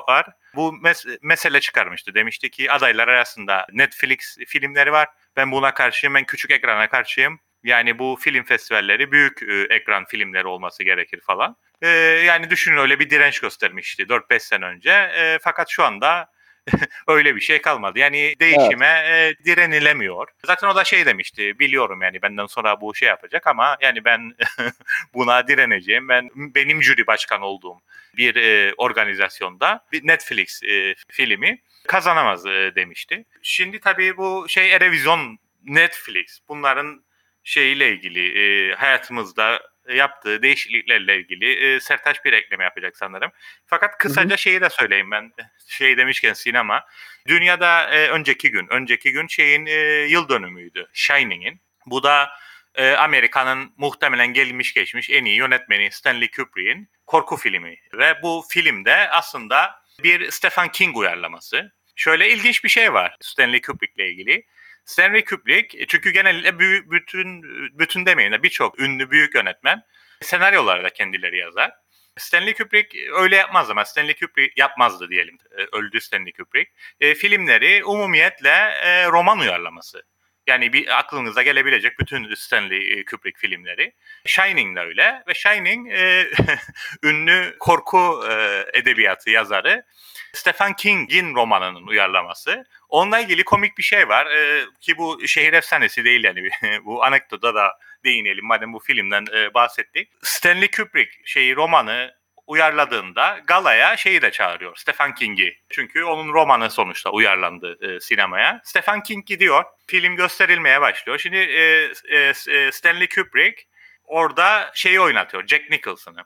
var. 0.08 0.26
Bu 0.54 0.68
mes- 0.82 1.18
mesele 1.22 1.60
çıkarmıştı. 1.60 2.14
Demişti 2.14 2.50
ki 2.50 2.72
adaylar 2.72 3.08
arasında 3.08 3.66
Netflix 3.72 4.36
filmleri 4.46 4.92
var. 4.92 5.08
Ben 5.36 5.52
buna 5.52 5.74
karşıyım, 5.74 6.14
ben 6.14 6.24
küçük 6.24 6.50
ekrana 6.50 6.88
karşıyım. 6.88 7.40
Yani 7.64 7.98
bu 7.98 8.18
film 8.20 8.44
festivalleri 8.44 9.12
büyük 9.12 9.42
e, 9.42 9.74
ekran 9.74 10.04
filmleri 10.04 10.46
olması 10.46 10.84
gerekir 10.84 11.20
falan. 11.20 11.56
E, 11.82 11.88
yani 12.26 12.50
düşünün 12.50 12.76
öyle 12.76 12.98
bir 12.98 13.10
direnç 13.10 13.40
göstermişti 13.40 14.02
4-5 14.02 14.40
sene 14.40 14.64
önce. 14.64 14.90
E, 14.90 15.38
fakat 15.42 15.70
şu 15.70 15.84
anda 15.84 16.30
öyle 17.08 17.36
bir 17.36 17.40
şey 17.40 17.62
kalmadı. 17.62 17.98
Yani 17.98 18.34
değişime 18.40 19.02
evet. 19.06 19.40
e, 19.40 19.44
direnilemiyor. 19.44 20.28
Zaten 20.46 20.68
o 20.68 20.76
da 20.76 20.84
şey 20.84 21.06
demişti. 21.06 21.58
Biliyorum 21.58 22.02
yani 22.02 22.22
benden 22.22 22.46
sonra 22.46 22.80
bu 22.80 22.94
şey 22.94 23.08
yapacak 23.08 23.46
ama 23.46 23.76
yani 23.80 24.04
ben 24.04 24.34
buna 25.14 25.48
direneceğim. 25.48 26.08
Ben 26.08 26.30
benim 26.34 26.82
jüri 26.82 27.06
başkan 27.06 27.42
olduğum 27.42 27.80
bir 28.16 28.36
e, 28.36 28.74
organizasyonda 28.76 29.84
bir 29.92 30.06
Netflix 30.06 30.62
e, 30.62 30.94
filmi 31.08 31.58
kazanamaz 31.88 32.46
e, 32.46 32.72
demişti. 32.74 33.24
Şimdi 33.42 33.80
tabii 33.80 34.16
bu 34.16 34.46
şey 34.48 34.72
Erevizyon 34.72 35.38
Netflix 35.64 36.40
bunların 36.48 37.02
şeyiyle 37.44 37.92
ilgili 37.92 38.38
e, 38.40 38.74
hayatımızda 38.74 39.72
yaptığı 39.90 40.42
değişikliklerle 40.42 41.16
ilgili 41.16 41.74
e, 41.74 41.80
Sertaç 41.80 42.24
bir 42.24 42.32
ekleme 42.32 42.64
yapacak 42.64 42.96
sanırım. 42.96 43.32
Fakat 43.66 43.98
kısaca 43.98 44.30
hı 44.30 44.34
hı. 44.34 44.38
şeyi 44.38 44.60
de 44.60 44.70
söyleyeyim 44.70 45.10
ben. 45.10 45.32
Şey 45.68 45.96
demişken 45.96 46.32
sinema. 46.32 46.84
Dünyada 47.28 47.90
e, 47.90 48.08
önceki 48.08 48.50
gün, 48.50 48.66
önceki 48.70 49.12
gün 49.12 49.26
şeyin 49.26 49.66
e, 49.66 49.72
yıl 50.08 50.28
dönümüydü. 50.28 50.88
Shining'in. 50.92 51.60
Bu 51.86 52.02
da 52.02 52.30
e, 52.74 52.90
Amerika'nın 52.90 53.72
muhtemelen 53.76 54.32
gelmiş 54.32 54.74
geçmiş 54.74 55.10
en 55.10 55.24
iyi 55.24 55.36
yönetmeni 55.36 55.90
Stanley 55.90 56.30
Kubrick'in 56.30 56.90
korku 57.06 57.36
filmi. 57.36 57.76
Ve 57.94 58.22
bu 58.22 58.44
filmde 58.50 59.10
aslında 59.10 59.82
bir 60.02 60.30
Stephen 60.30 60.68
King 60.68 60.96
uyarlaması. 60.96 61.72
Şöyle 61.96 62.30
ilginç 62.30 62.64
bir 62.64 62.68
şey 62.68 62.92
var 62.92 63.16
Stanley 63.20 63.60
Kubrick'le 63.60 63.98
ilgili. 63.98 64.46
Stanley 64.84 65.24
Kubrick 65.24 65.82
e, 65.82 65.86
çünkü 65.86 66.10
genellikle 66.10 66.58
büyük, 66.58 66.90
bütün 66.90 67.42
bütün 67.78 68.06
demeyin 68.06 68.32
de 68.32 68.42
birçok 68.42 68.80
ünlü 68.80 69.10
büyük 69.10 69.34
yönetmen 69.34 69.82
senaryoları 70.20 70.84
da 70.84 70.90
kendileri 70.90 71.38
yazar. 71.38 71.72
Stanley 72.18 72.54
Kubrick 72.54 73.12
öyle 73.12 73.36
yapmaz 73.36 73.70
ama 73.70 73.84
Stanley 73.84 74.14
Kubrick 74.14 74.52
yapmazdı 74.56 75.08
diyelim. 75.08 75.38
E, 75.58 75.76
öldü 75.76 76.00
Stanley 76.00 76.32
Kubrick. 76.32 76.72
E, 77.00 77.14
filmleri 77.14 77.84
umumiyetle 77.84 78.74
e, 78.82 79.06
roman 79.06 79.38
uyarlaması. 79.38 80.02
Yani 80.46 80.72
bir 80.72 80.98
aklınıza 80.98 81.42
gelebilecek 81.42 81.98
bütün 81.98 82.34
Stanley 82.34 82.92
e, 82.92 83.04
Kubrick 83.04 83.40
filmleri. 83.40 83.92
Shining 84.26 84.76
de 84.76 84.80
öyle 84.80 85.22
ve 85.28 85.34
Shining 85.34 85.92
e, 85.92 86.30
ünlü 87.02 87.56
korku 87.60 88.24
e, 88.30 88.64
edebiyatı 88.72 89.30
yazarı 89.30 89.84
Stephen 90.32 90.76
King'in 90.76 91.34
romanının 91.34 91.86
uyarlaması. 91.86 92.64
Onunla 92.88 93.18
ilgili 93.18 93.44
komik 93.44 93.78
bir 93.78 93.82
şey 93.82 94.08
var 94.08 94.26
e, 94.26 94.64
ki 94.80 94.98
bu 94.98 95.26
şehir 95.26 95.52
efsanesi 95.52 96.04
değil 96.04 96.24
yani 96.24 96.48
bu 96.84 97.04
anekdota 97.04 97.54
da 97.54 97.78
değinelim 98.04 98.46
madem 98.46 98.72
bu 98.72 98.78
filmden 98.78 99.24
e, 99.34 99.54
bahsettik. 99.54 100.08
Stanley 100.22 100.70
Kubrick 100.70 101.10
şeyi 101.24 101.56
romanı 101.56 102.14
uyarladığında 102.46 103.40
galaya 103.46 103.96
şeyi 103.96 104.22
de 104.22 104.30
çağırıyor. 104.30 104.76
Stephen 104.76 105.14
King'i. 105.14 105.54
Çünkü 105.68 106.04
onun 106.04 106.32
romanı 106.32 106.70
sonuçta 106.70 107.10
uyarlandı 107.10 107.78
e, 107.80 108.00
sinemaya. 108.00 108.60
Stephen 108.64 109.02
King 109.02 109.26
gidiyor. 109.26 109.64
Film 109.86 110.16
gösterilmeye 110.16 110.80
başlıyor. 110.80 111.18
Şimdi 111.18 111.36
e, 111.36 111.92
e, 112.08 112.32
e 112.48 112.72
Stanley 112.72 113.08
Kubrick 113.08 113.62
orada 114.04 114.70
şeyi 114.74 115.00
oynatıyor. 115.00 115.46
Jack 115.46 115.70
Nicholson'ı. 115.70 116.24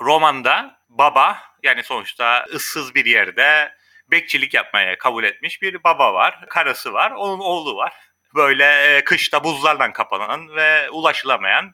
Romanda 0.00 0.78
baba 0.88 1.38
yani 1.62 1.82
sonuçta 1.82 2.44
ıssız 2.54 2.94
bir 2.94 3.06
yerde 3.06 3.72
bekçilik 4.10 4.54
yapmaya 4.54 4.98
kabul 4.98 5.24
etmiş 5.24 5.62
bir 5.62 5.84
baba 5.84 6.14
var. 6.14 6.46
Karısı 6.48 6.92
var. 6.92 7.10
Onun 7.10 7.38
oğlu 7.38 7.76
var. 7.76 7.92
Böyle 8.34 8.96
e, 8.96 9.04
kışta 9.04 9.44
buzlardan 9.44 9.92
kapanan 9.92 10.56
ve 10.56 10.90
ulaşılamayan 10.90 11.72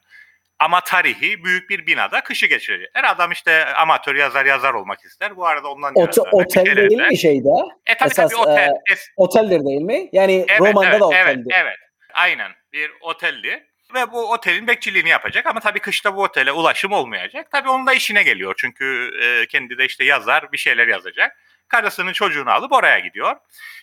ama 0.59 0.81
tarihi 0.81 1.43
büyük 1.43 1.69
bir 1.69 1.87
binada 1.87 2.21
kışı 2.21 2.45
geçirecek. 2.45 2.89
Her 2.93 3.03
adam 3.03 3.31
işte 3.31 3.65
amatör 3.65 4.15
yazar 4.15 4.45
yazar 4.45 4.73
olmak 4.73 5.03
ister. 5.05 5.35
Bu 5.35 5.47
arada 5.47 5.71
ondan 5.71 5.93
Ot- 5.93 6.27
Otel 6.31 6.89
değil 6.89 7.01
mi 7.01 7.17
şeyde? 7.17 7.49
E 7.85 7.97
tabii 7.97 8.09
Esas, 8.09 8.31
tabii 8.31 8.41
otel. 8.41 8.69
E, 8.69 8.95
oteldir 9.17 9.65
değil 9.65 9.81
mi? 9.81 10.09
Yani 10.11 10.45
evet, 10.49 10.59
romanda 10.59 10.89
evet, 10.89 10.99
da 10.99 11.05
oteldir. 11.07 11.53
Evet, 11.55 11.65
evet. 11.65 11.77
Aynen. 12.13 12.51
Bir 12.73 12.91
oteldi. 13.01 13.67
Ve 13.95 14.11
bu 14.11 14.31
otelin 14.31 14.67
bekçiliğini 14.67 15.09
yapacak 15.09 15.45
ama 15.45 15.59
tabii 15.59 15.79
kışta 15.79 16.15
bu 16.15 16.23
otele 16.23 16.51
ulaşım 16.51 16.91
olmayacak. 16.91 17.47
Tabii 17.51 17.69
onun 17.69 17.87
da 17.87 17.93
işine 17.93 18.23
geliyor 18.23 18.53
çünkü 18.57 19.11
e, 19.21 19.47
kendi 19.47 19.77
de 19.77 19.85
işte 19.85 20.03
yazar 20.03 20.51
bir 20.51 20.57
şeyler 20.57 20.87
yazacak. 20.87 21.37
Karısının 21.67 22.13
çocuğunu 22.13 22.51
alıp 22.51 22.71
oraya 22.71 22.99
gidiyor. 22.99 23.35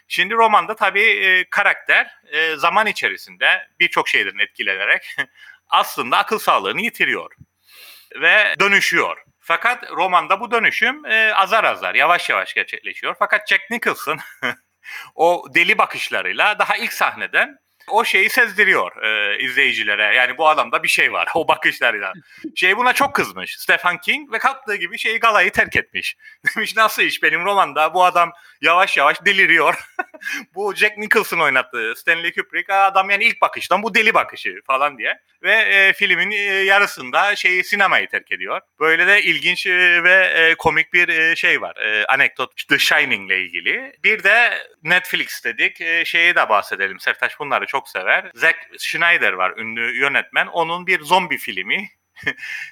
Şimdi 0.08 0.34
romanda 0.34 0.76
tabii 0.76 1.02
e, 1.02 1.44
karakter 1.50 2.10
e, 2.32 2.56
zaman 2.56 2.86
içerisinde 2.86 3.68
birçok 3.80 4.08
şeyden 4.08 4.38
etkilenerek 4.38 5.16
aslında 5.68 6.18
akıl 6.18 6.38
sağlığını 6.38 6.80
yitiriyor 6.80 7.30
ve 8.20 8.54
dönüşüyor. 8.60 9.16
Fakat 9.40 9.90
romanda 9.90 10.40
bu 10.40 10.50
dönüşüm 10.50 11.06
e, 11.06 11.34
azar 11.34 11.64
azar, 11.64 11.94
yavaş 11.94 12.30
yavaş 12.30 12.54
gerçekleşiyor. 12.54 13.16
Fakat 13.18 13.48
Jack 13.48 13.70
Nicholson 13.70 14.18
o 15.14 15.46
deli 15.54 15.78
bakışlarıyla 15.78 16.58
daha 16.58 16.76
ilk 16.76 16.92
sahneden 16.92 17.61
o 17.90 18.04
şeyi 18.04 18.30
sezdiriyor 18.30 19.02
e, 19.02 19.38
izleyicilere. 19.38 20.14
Yani 20.14 20.38
bu 20.38 20.48
adamda 20.48 20.82
bir 20.82 20.88
şey 20.88 21.12
var 21.12 21.28
o 21.34 21.48
bakışlarıyla. 21.48 22.12
Şey 22.54 22.76
buna 22.76 22.92
çok 22.92 23.14
kızmış 23.14 23.56
Stephen 23.58 23.98
King 23.98 24.32
ve 24.32 24.38
kalktığı 24.38 24.76
gibi 24.76 24.98
şeyi 24.98 25.18
galayı 25.18 25.52
terk 25.52 25.76
etmiş. 25.76 26.16
Demiş 26.56 26.76
nasıl 26.76 27.02
iş 27.02 27.22
benim 27.22 27.44
romanda 27.44 27.94
bu 27.94 28.04
adam 28.04 28.32
yavaş 28.60 28.96
yavaş 28.96 29.24
deliriyor. 29.24 29.88
bu 30.54 30.74
Jack 30.74 30.98
Nicholson 30.98 31.38
oynattı 31.38 31.94
Stanley 31.96 32.32
Kubrick 32.32 32.74
adam 32.74 33.10
yani 33.10 33.24
ilk 33.24 33.40
bakıştan 33.40 33.82
bu 33.82 33.94
deli 33.94 34.14
bakışı 34.14 34.60
falan 34.66 34.98
diye. 34.98 35.18
Ve 35.42 35.52
e, 35.52 35.92
filmin 35.92 36.30
e, 36.30 36.36
yarısında 36.44 37.36
şeyi 37.36 37.64
sinemayı 37.64 38.08
terk 38.08 38.32
ediyor. 38.32 38.60
Böyle 38.80 39.06
de 39.06 39.22
ilginç 39.22 39.66
e, 39.66 40.04
ve 40.04 40.14
e, 40.34 40.54
komik 40.54 40.92
bir 40.92 41.08
e, 41.08 41.36
şey 41.36 41.60
var. 41.60 41.76
E, 41.76 42.06
anekdot 42.06 42.68
The 42.68 42.78
Shining 42.78 43.30
ile 43.30 43.42
ilgili. 43.42 43.92
Bir 44.04 44.22
de 44.22 44.58
Netflix 44.82 45.44
dedik. 45.44 45.80
E, 45.80 46.04
şeyi 46.04 46.34
de 46.34 46.48
bahsedelim. 46.48 47.00
Sertaç 47.00 47.38
bunları 47.38 47.66
çok 47.66 47.88
sever. 47.88 48.30
Zack 48.34 48.56
Schneider 48.78 49.32
var 49.32 49.56
ünlü 49.56 49.98
yönetmen. 49.98 50.46
Onun 50.46 50.86
bir 50.86 51.00
zombi 51.00 51.38
filmi 51.38 51.88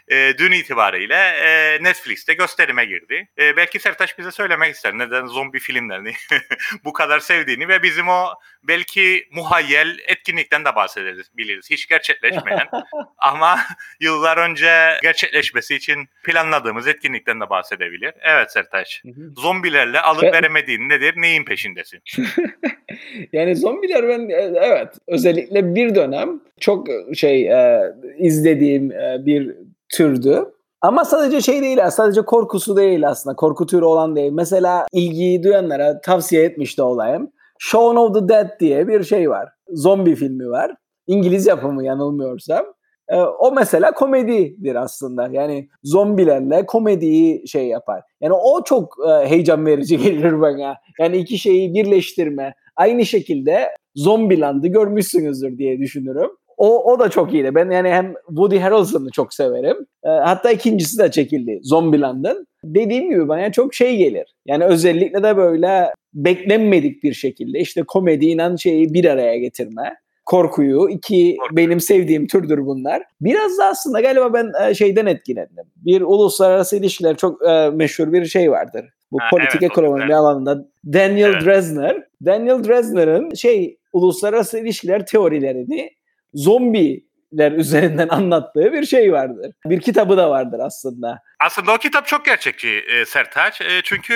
e, 0.09 0.39
dün 0.39 0.53
itibariyle 0.53 1.15
e, 1.15 1.79
Netflix'te 1.83 2.35
gösterime 2.35 2.85
girdi. 2.85 3.29
E, 3.39 3.57
belki 3.57 3.79
Sertaç 3.79 4.19
bize 4.19 4.31
söylemek 4.33 4.75
ister 4.75 4.99
neden 4.99 5.27
zombi 5.27 5.59
filmlerini 5.59 6.13
bu 6.85 6.93
kadar 6.93 7.21
sevdiğini 7.21 7.69
ve 7.69 7.83
bizim 7.83 8.09
o 8.09 8.35
belki 8.63 9.25
muhayyel 9.33 9.99
etkinlikten 10.09 10.65
de 10.65 10.75
bahsederiz 10.75 11.27
biliriz. 11.37 11.71
Hiç 11.71 11.89
gerçekleşmeyen 11.89 12.67
ama 13.19 13.57
yıllar 14.01 14.37
önce 14.37 14.71
gerçekleşmesi 15.03 15.75
için 15.75 15.99
planladığımız 16.25 16.87
etkinlikten 16.87 17.41
de 17.41 17.51
bahsedebilir. 17.51 18.13
Evet 18.21 18.53
Sertaç. 18.53 19.03
Zombilerle 19.37 20.01
alıp 20.01 20.23
veremediğin 20.23 20.89
nedir? 20.89 21.15
Neyin 21.17 21.45
peşindesin? 21.45 22.01
yani 23.33 23.57
zombiler 23.57 24.09
ben 24.09 24.29
e, 24.29 24.59
evet 24.61 24.89
özellikle 25.07 25.75
bir 25.75 25.95
dönem 25.95 26.41
çok 26.61 26.87
şey 27.15 27.49
e, 27.49 27.83
izlediğim 28.19 28.93
e, 28.93 29.27
bir 29.27 29.57
türdü. 29.93 30.45
Ama 30.83 31.05
sadece 31.05 31.41
şey 31.41 31.63
değil 31.63 31.79
sadece 31.91 32.23
korkusu 32.23 32.77
değil 32.77 33.09
aslında. 33.09 33.37
Korku 33.37 33.67
türü 33.67 33.85
olan 33.85 34.17
değil. 34.17 34.33
Mesela 34.33 34.87
ilgiyi 34.93 35.43
duyanlara 35.43 36.01
tavsiye 36.01 36.45
etmişti 36.45 36.83
olayım. 36.83 37.33
Shaun 37.63 37.97
of 37.97 38.15
the 38.15 38.29
Dead 38.29 38.61
diye 38.61 38.89
bir 38.89 39.05
şey 39.05 39.31
var. 39.31 39.49
Zombi 39.69 40.15
filmi 40.15 40.51
var. 40.51 40.75
İngiliz 41.07 41.47
yapımı 41.47 41.85
yanılmıyorsam. 41.85 42.65
Ee, 43.09 43.17
o 43.17 43.53
mesela 43.53 43.93
komedidir 43.93 44.75
aslında. 44.75 45.29
Yani 45.33 45.69
zombilerle 45.83 46.67
komediyi 46.67 47.49
şey 47.49 47.67
yapar. 47.67 48.03
Yani 48.21 48.33
o 48.33 48.65
çok 48.65 48.95
e, 49.09 49.29
heyecan 49.29 49.67
verici 49.67 49.99
gelir 50.03 50.41
bana. 50.41 50.77
Yani 51.01 51.17
iki 51.17 51.39
şeyi 51.39 51.75
birleştirme. 51.75 52.55
Aynı 52.77 53.07
şekilde 53.07 53.69
Zombiland'ı 53.95 54.69
görmüşsünüzdür 54.69 55.59
diye 55.59 55.79
düşünürüm. 55.79 56.31
O, 56.57 56.93
o 56.93 56.99
da 56.99 57.09
çok 57.09 57.35
iyiydi. 57.35 57.55
Ben 57.55 57.71
yani 57.71 57.89
hem 57.89 58.15
Woody 58.29 58.59
Harrelson'ı 58.59 59.11
çok 59.11 59.35
severim. 59.35 59.77
E, 60.05 60.09
hatta 60.09 60.51
ikincisi 60.51 60.99
de 60.99 61.11
çekildi 61.11 61.59
Zombieland'ın. 61.63 62.47
Dediğim 62.65 63.11
gibi 63.11 63.29
bana 63.29 63.53
çok 63.53 63.75
şey 63.75 63.97
gelir. 63.97 64.35
Yani 64.47 64.65
özellikle 64.65 65.23
de 65.23 65.37
böyle 65.37 65.93
beklenmedik 66.15 67.03
bir 67.03 67.15
şekilde 67.15 67.61
işte 67.61 67.83
komediyle 67.83 68.57
şeyi 68.57 68.95
bir 68.95 69.05
araya 69.05 69.39
getirme. 69.39 69.97
Korkuyu. 70.25 70.89
iki 70.91 71.37
benim 71.53 71.81
sevdiğim 71.81 72.27
türdür 72.27 72.59
bunlar. 72.59 73.03
Biraz 73.21 73.59
da 73.59 73.67
aslında 73.67 74.01
galiba 74.01 74.33
ben 74.33 74.53
e, 74.69 74.75
şeyden 74.75 75.07
etkilendim. 75.07 75.65
Bir 75.77 76.01
uluslararası 76.01 76.77
ilişkiler 76.77 77.17
çok 77.17 77.49
e, 77.49 77.71
meşhur 77.71 78.13
bir 78.13 78.25
şey 78.25 78.51
vardır. 78.51 78.85
Bu 79.13 79.21
ha, 79.21 79.25
politik 79.31 79.63
evet, 79.63 79.71
ekonomi 79.71 80.15
alanında 80.15 80.69
Daniel 80.85 81.29
evet. 81.29 81.45
Dresner. 81.45 82.05
Daniel 82.25 82.65
Dresner'ın 82.65 83.35
şey 83.35 83.79
uluslararası 83.93 84.59
ilişkiler 84.59 85.07
teorilerini 85.07 85.91
zombiler 86.35 87.53
üzerinden 87.53 88.09
anlattığı 88.11 88.73
bir 88.73 88.85
şey 88.85 89.13
vardır. 89.13 89.53
Bir 89.67 89.81
kitabı 89.81 90.17
da 90.17 90.31
vardır 90.31 90.59
aslında. 90.63 91.19
Aslında 91.45 91.75
o 91.75 91.79
kitap 91.79 92.07
çok 92.07 92.25
gerçekçi 92.25 92.69
e, 92.69 93.05
Sertaç. 93.05 93.61
E, 93.61 93.81
çünkü 93.85 94.15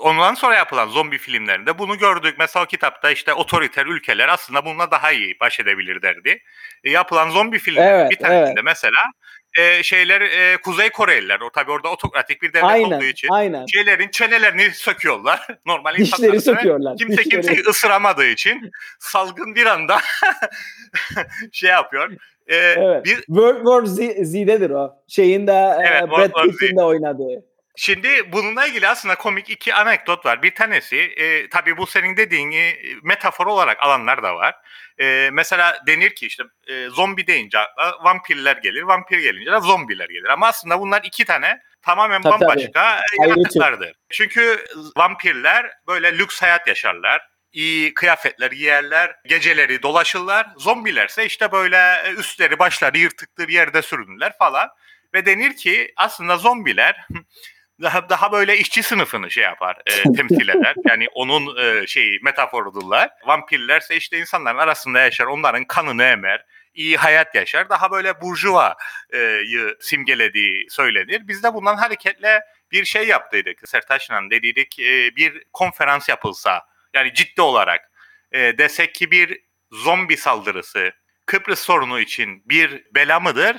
ondan 0.00 0.34
sonra 0.34 0.54
yapılan 0.54 0.88
zombi 0.88 1.18
filmlerinde 1.18 1.78
bunu 1.78 1.98
gördük. 1.98 2.34
Mesela 2.38 2.64
o 2.64 2.66
kitapta 2.66 3.10
işte 3.10 3.32
otoriter 3.32 3.86
ülkeler 3.86 4.28
aslında 4.28 4.64
bununla 4.64 4.90
daha 4.90 5.12
iyi 5.12 5.40
baş 5.40 5.60
edebilir 5.60 6.02
derdi. 6.02 6.42
E, 6.84 6.90
yapılan 6.90 7.30
zombi 7.30 7.58
filmlerinin 7.58 8.00
evet, 8.00 8.10
bir 8.10 8.16
tanesinde 8.16 8.50
evet. 8.54 8.64
mesela 8.64 9.00
e, 9.58 9.82
şeyler 9.82 10.20
e, 10.20 10.56
Kuzey 10.56 10.90
Koreliler. 10.90 11.40
O 11.40 11.50
tabii 11.50 11.70
orada 11.70 11.88
otokratik 11.88 12.42
bir 12.42 12.52
devlet 12.52 12.64
Aynen, 12.64 12.96
olduğu 12.96 13.04
için 13.04 13.28
aynen. 13.32 13.66
şeylerin 13.66 14.08
çenelerini 14.08 14.70
söküyorlar. 14.74 15.46
Normal 15.66 15.96
Dişleri 15.96 16.40
söküyorlar. 16.40 16.96
Kimse 16.96 17.16
dişleri. 17.16 17.28
kimseyi 17.28 17.60
ısıramadığı 17.68 18.26
için 18.26 18.70
salgın 18.98 19.54
bir 19.54 19.66
anda 19.66 19.98
şey 21.52 21.70
yapıyor. 21.70 22.12
E, 22.46 22.56
Evet. 22.56 23.04
bir, 23.04 23.16
World 23.16 23.56
War 23.56 23.84
Z, 23.84 24.28
Z'dedir 24.30 24.70
o. 24.70 24.92
Şeyin 25.08 25.46
de 25.46 25.52
e, 25.52 25.86
Evet, 25.86 26.00
World 26.00 26.32
Brad. 26.34 26.50
Pitt'in 26.50 26.76
de 26.76 26.82
oynadığı. 26.82 27.53
Şimdi 27.76 28.32
bununla 28.32 28.66
ilgili 28.66 28.88
aslında 28.88 29.14
komik 29.14 29.50
iki 29.50 29.74
anekdot 29.74 30.26
var. 30.26 30.42
Bir 30.42 30.54
tanesi 30.54 30.96
e, 30.96 31.48
tabii 31.48 31.76
bu 31.76 31.86
senin 31.86 32.16
dediğini 32.16 32.76
metafor 33.02 33.46
olarak 33.46 33.82
alanlar 33.82 34.22
da 34.22 34.34
var. 34.34 34.54
E, 34.98 35.30
mesela 35.32 35.78
denir 35.86 36.14
ki 36.14 36.26
işte 36.26 36.44
e, 36.66 36.88
zombi 36.88 37.26
deyince 37.26 37.58
vampirler 38.04 38.56
gelir, 38.56 38.82
vampir 38.82 39.18
gelince 39.18 39.52
de 39.52 39.60
zombiler 39.60 40.08
gelir. 40.08 40.28
Ama 40.28 40.46
aslında 40.46 40.80
bunlar 40.80 41.02
iki 41.04 41.24
tane 41.24 41.60
tamamen 41.82 42.22
Tabii, 42.22 42.32
bambaşka 42.32 42.98
e, 42.98 43.28
yaratıklardır. 43.28 43.92
Çünkü 44.10 44.64
vampirler 44.96 45.70
böyle 45.86 46.18
lüks 46.18 46.42
hayat 46.42 46.66
yaşarlar. 46.66 47.22
iyi 47.52 47.94
kıyafetler 47.94 48.50
giyerler, 48.50 49.16
geceleri 49.26 49.82
dolaşırlar. 49.82 50.46
Zombilerse 50.56 51.26
işte 51.26 51.52
böyle 51.52 52.02
üstleri 52.18 52.58
başları 52.58 52.98
yırtıktır 52.98 53.48
yerde 53.48 53.82
sürünürler 53.82 54.32
falan. 54.38 54.68
Ve 55.14 55.26
denir 55.26 55.56
ki 55.56 55.92
aslında 55.96 56.36
zombiler 56.36 57.06
daha 57.82 58.08
daha 58.08 58.32
böyle 58.32 58.58
işçi 58.58 58.82
sınıfını 58.82 59.30
şey 59.30 59.44
yapar, 59.44 59.76
e, 59.86 60.12
temsil 60.16 60.48
eder. 60.48 60.74
Yani 60.88 61.08
onun 61.14 61.56
e, 61.56 61.86
şeyi 61.86 62.20
metaforudurlar. 62.22 63.10
Vampirlerse 63.26 63.96
işte 63.96 64.18
insanların 64.18 64.58
arasında 64.58 65.00
yaşar, 65.00 65.26
onların 65.26 65.64
kanını 65.64 66.04
emer, 66.04 66.44
iyi 66.74 66.96
hayat 66.96 67.34
yaşar. 67.34 67.68
Daha 67.68 67.90
böyle 67.90 68.20
burjuvayı 68.20 69.76
simgelediği 69.80 70.66
söylenir. 70.70 71.28
Biz 71.28 71.42
de 71.42 71.54
bundan 71.54 71.76
hareketle 71.76 72.40
bir 72.72 72.84
şey 72.84 73.06
yaptıydık. 73.06 73.68
Sertaç'la 73.68 74.20
dediydik 74.30 74.78
e, 74.78 75.16
bir 75.16 75.44
konferans 75.52 76.08
yapılsa 76.08 76.62
yani 76.94 77.14
ciddi 77.14 77.40
olarak 77.42 77.90
e, 78.32 78.58
desek 78.58 78.94
ki 78.94 79.10
bir 79.10 79.40
zombi 79.72 80.16
saldırısı 80.16 80.92
Kıbrıs 81.26 81.60
sorunu 81.60 82.00
için 82.00 82.42
bir 82.44 82.84
bela 82.94 83.20
mıdır? 83.20 83.56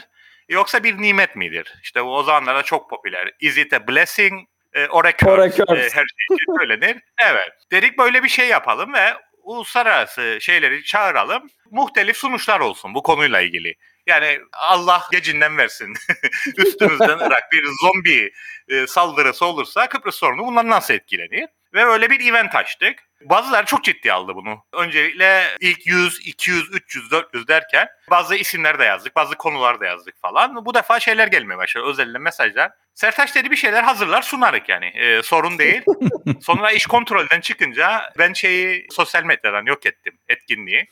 Yoksa 0.50 0.84
bir 0.84 1.02
nimet 1.02 1.36
midir? 1.36 1.74
İşte 1.84 2.02
o 2.02 2.24
zamanlarda 2.24 2.64
çok 2.64 2.90
popüler. 2.90 3.32
Is 3.40 3.58
it 3.58 3.74
a 3.74 3.88
blessing 3.88 4.48
e, 4.74 4.88
or 4.88 5.06
a 5.06 5.12
curse? 5.12 5.32
Or 5.32 5.40
a 5.40 5.50
curse. 5.52 5.74
E, 5.76 5.84
her 5.84 5.88
şey 5.90 6.36
için 6.36 6.56
söylenir. 6.60 6.98
Evet. 7.24 7.54
Dedik 7.72 7.98
böyle 7.98 8.24
bir 8.24 8.30
şey 8.30 8.48
yapalım 8.48 8.94
ve 8.94 9.14
uluslararası 9.44 10.38
şeyleri 10.42 10.84
çağıralım. 10.84 11.50
Muhtelif 11.72 12.18
sonuçlar 12.18 12.60
olsun 12.60 12.94
bu 12.94 13.04
konuyla 13.04 13.42
ilgili. 13.42 13.76
Yani 14.08 14.40
Allah 14.54 15.04
gecinden 15.12 15.58
versin. 15.58 15.94
Üstümüzden 16.58 17.18
Irak 17.18 17.52
bir 17.52 17.66
zombi 17.82 18.32
e, 18.68 18.88
saldırısı 18.88 19.46
olursa 19.46 19.90
Kıbrıs 19.90 20.16
sorunu 20.16 20.46
bundan 20.46 20.70
nasıl 20.70 20.94
etkilenir? 20.94 21.48
Ve 21.76 21.86
öyle 21.86 22.10
bir 22.10 22.32
event 22.32 22.56
açtık. 22.56 23.00
Bazıları 23.22 23.66
çok 23.66 23.84
ciddi 23.84 24.14
aldı 24.14 24.36
bunu. 24.36 24.64
Öncelikle 24.74 25.44
ilk 25.60 25.88
100, 25.88 26.28
200, 26.28 26.74
300, 26.74 27.12
400 27.12 27.48
derken 27.48 27.88
bazı 28.10 28.36
isimler 28.36 28.80
de 28.80 28.84
yazdık, 28.84 29.16
bazı 29.16 29.36
konular 29.36 29.80
da 29.80 29.86
yazdık 29.86 30.22
falan. 30.22 30.66
Bu 30.66 30.74
defa 30.74 31.00
şeyler 31.00 31.28
gelmeye 31.28 31.58
başladı, 31.58 31.86
özellikle 31.86 32.20
mesajlar. 32.20 32.72
Sertaç 32.94 33.36
dedi 33.36 33.52
bir 33.52 33.56
şeyler 33.56 33.84
hazırlar 33.84 34.22
sunarık 34.22 34.70
yani. 34.70 34.86
Ee, 34.86 35.24
sorun 35.24 35.58
değil. 35.58 35.82
Sonra 36.42 36.72
iş 36.72 36.86
kontrolden 36.86 37.42
çıkınca 37.42 38.14
ben 38.18 38.34
şeyi 38.34 38.88
sosyal 38.92 39.24
medyadan 39.24 39.66
yok 39.66 39.86
ettim, 39.86 40.18
etkinliği. 40.28 40.88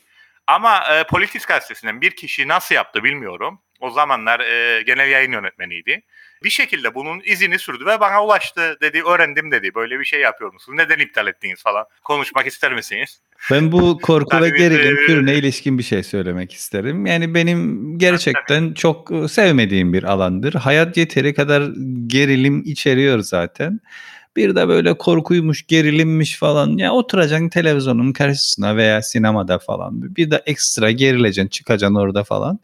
Ama 0.46 0.84
e, 0.94 1.04
Politis 1.04 1.46
gazetesinden 1.46 2.00
bir 2.00 2.10
kişi 2.10 2.48
nasıl 2.48 2.74
yaptı 2.74 3.04
bilmiyorum. 3.04 3.60
O 3.80 3.90
zamanlar 3.90 4.40
e, 4.40 4.82
genel 4.82 5.08
yayın 5.10 5.32
yönetmeniydi. 5.32 6.02
Bir 6.44 6.50
şekilde 6.50 6.94
bunun 6.94 7.20
izini 7.24 7.58
sürdü 7.58 7.86
ve 7.86 8.00
bana 8.00 8.24
ulaştı 8.24 8.76
dedi, 8.80 9.02
öğrendim 9.02 9.50
dedi. 9.50 9.74
Böyle 9.74 10.00
bir 10.00 10.04
şey 10.04 10.20
yapıyor 10.20 10.52
musunuz? 10.52 10.78
Neden 10.78 10.98
iptal 10.98 11.26
ettiniz 11.26 11.62
falan? 11.62 11.84
Konuşmak 12.04 12.46
ister 12.46 12.74
misiniz? 12.74 13.20
Ben 13.50 13.72
bu 13.72 13.98
korku 14.02 14.40
ve 14.40 14.50
gerilim 14.50 14.96
e, 14.96 15.06
türüne 15.06 15.34
ilişkin 15.34 15.78
bir 15.78 15.82
şey 15.82 16.02
söylemek 16.02 16.52
isterim. 16.52 17.06
Yani 17.06 17.34
benim 17.34 17.98
gerçekten 17.98 18.74
çok 18.74 19.12
e, 19.12 19.28
sevmediğim 19.28 19.92
bir 19.92 20.02
alandır. 20.04 20.54
Hayat 20.54 20.96
yeteri 20.96 21.34
kadar 21.34 21.70
gerilim 22.06 22.62
içeriyor 22.66 23.18
zaten. 23.18 23.80
Bir 24.36 24.56
de 24.56 24.68
böyle 24.68 24.98
korkuymuş, 24.98 25.66
gerilimmiş 25.66 26.38
falan. 26.38 26.78
Ya 26.78 26.92
oturacaksın 26.92 27.48
televizyonun 27.48 28.12
karşısına 28.12 28.76
veya 28.76 29.02
sinemada 29.02 29.58
falan. 29.58 30.16
Bir 30.16 30.30
de 30.30 30.42
ekstra 30.46 30.90
gerileceksin, 30.90 31.48
çıkacaksın 31.48 31.94
orada 31.94 32.24
falan. 32.24 32.58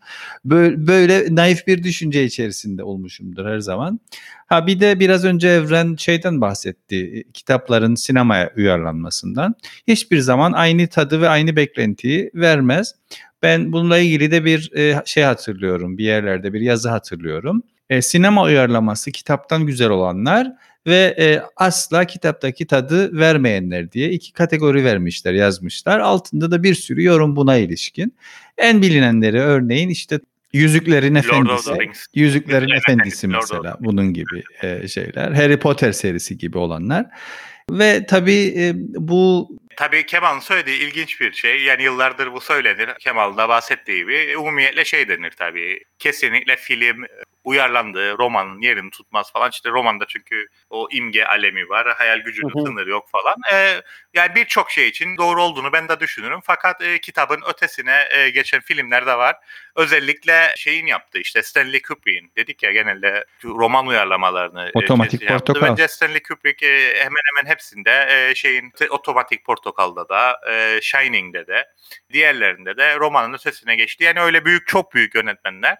Böyle, 0.45 0.87
böyle 0.87 1.35
naif 1.35 1.67
bir 1.67 1.83
düşünce 1.83 2.25
içerisinde 2.25 2.83
olmuşumdur 2.85 3.47
her 3.47 3.59
zaman. 3.59 4.01
Ha 4.47 4.67
bir 4.67 4.81
de 4.81 5.01
biraz 5.01 5.25
önce 5.25 5.49
Evren 5.49 5.97
şeyden 5.97 6.41
bahsetti. 6.41 7.25
Kitapların 7.35 7.95
sinemaya 7.95 8.53
uyarlanmasından. 8.57 9.55
Hiçbir 9.89 10.19
zaman 10.19 10.53
aynı 10.53 10.89
tadı 10.89 11.21
ve 11.21 11.29
aynı 11.29 11.57
beklentiyi 11.57 12.31
vermez. 12.35 12.95
Ben 13.43 13.73
bununla 13.73 13.99
ilgili 13.99 14.31
de 14.31 14.45
bir 14.45 14.73
e, 14.77 15.03
şey 15.05 15.23
hatırlıyorum. 15.23 15.99
Bir 15.99 16.05
yerlerde 16.05 16.53
bir 16.53 16.61
yazı 16.61 16.89
hatırlıyorum. 16.89 17.63
E, 17.91 18.03
sinema 18.03 18.43
uyarlaması 18.43 19.11
kitaptan 19.11 19.67
güzel 19.67 19.91
olanlar 19.91 20.53
ve 20.87 21.17
e, 21.19 21.43
asla 21.57 22.05
kitaptaki 22.05 22.67
tadı 22.67 23.19
vermeyenler 23.19 23.93
diye 23.93 24.11
iki 24.11 24.33
kategori 24.33 24.85
vermişler, 24.85 25.33
yazmışlar. 25.33 26.01
Altında 26.01 26.51
da 26.51 26.63
bir 26.63 26.75
sürü 26.75 27.03
yorum 27.03 27.37
buna 27.37 27.57
ilişkin. 27.57 28.15
En 28.59 28.83
bilinenleri 28.83 29.41
örneğin 29.41 29.89
işte 29.89 30.21
Yüzüklerin 30.53 31.15
Efendisi. 31.15 31.71
Yüzüklerin 32.15 32.71
Efendisi 32.77 33.29
mesela 33.29 33.77
bunun 33.81 34.13
gibi 34.13 34.43
e, 34.63 34.89
şeyler. 34.89 35.33
Harry 35.33 35.59
Potter 35.59 35.93
serisi 35.93 36.39
gibi 36.39 36.59
olanlar. 36.59 37.07
Ve 37.71 38.07
tabii 38.07 38.55
e, 38.57 38.73
bu 38.95 39.51
Tabii 39.77 40.07
Kemal'ın 40.07 40.41
söylediği 40.41 40.79
ilginç 40.79 41.21
bir 41.21 41.33
şey. 41.33 41.63
Yani 41.63 41.83
yıllardır 41.83 42.33
bu 42.33 42.41
söylenir. 42.41 42.95
Kemal'ın 42.95 43.37
da 43.37 43.49
bahsettiği 43.49 43.99
gibi 43.99 44.37
umumiyetle 44.37 44.85
şey 44.85 45.09
denir 45.09 45.31
tabii. 45.31 45.85
Kesinlikle 45.99 46.57
film 46.57 47.07
uyarlandığı 47.45 48.19
romanın 48.19 48.61
yerini 48.61 48.91
tutmaz 48.91 49.33
falan. 49.33 49.51
İşte 49.51 49.71
romanda 49.71 50.05
çünkü 50.09 50.47
o 50.71 50.89
imge 50.91 51.25
alemi 51.25 51.69
var. 51.69 51.95
Hayal 51.97 52.19
gücünün 52.19 52.67
sınırı 52.67 52.91
yok 52.91 53.09
falan. 53.11 53.35
Ee, 53.53 53.83
yani 54.15 54.35
birçok 54.35 54.71
şey 54.71 54.89
için 54.89 55.17
doğru 55.17 55.43
olduğunu 55.43 55.73
ben 55.73 55.89
de 55.89 56.01
düşünürüm. 56.01 56.41
Fakat 56.45 56.83
e, 56.83 57.01
kitabın 57.01 57.43
ötesine 57.47 58.09
e, 58.11 58.31
geçen 58.31 58.61
filmler 58.61 59.07
de 59.07 59.19
var. 59.19 59.37
Özellikle 59.77 60.55
şeyin 60.57 60.87
yaptığı 60.87 61.19
işte 61.19 61.43
Stanley 61.43 61.83
Kubrick'in 61.83 62.33
dedik 62.37 62.63
ya 62.63 62.73
genelde 62.73 63.25
roman 63.45 63.87
uyarlamalarını 63.87 64.71
e, 64.75 64.79
Otomatik 64.79 65.23
yaptı. 65.23 65.53
Portakal. 65.53 65.71
Bence 65.71 65.89
Stanley 65.89 66.23
Kubrick 66.23 66.67
e, 66.67 67.05
hemen 67.05 67.23
hemen 67.35 67.51
hepsinde 67.51 68.07
e, 68.11 68.35
şeyin 68.35 68.73
Otomatik 68.91 69.45
Portakal'da 69.61 70.09
da 70.09 70.53
e, 70.53 70.81
Shining'de 70.81 71.47
de 71.47 71.65
diğerlerinde 72.13 72.77
de 72.77 72.99
romanın 72.99 73.35
ötesine 73.35 73.77
geçti. 73.77 74.05
Yani 74.05 74.21
öyle 74.21 74.45
büyük 74.45 74.67
çok 74.67 74.95
büyük 74.95 75.15
yönetmenler 75.15 75.79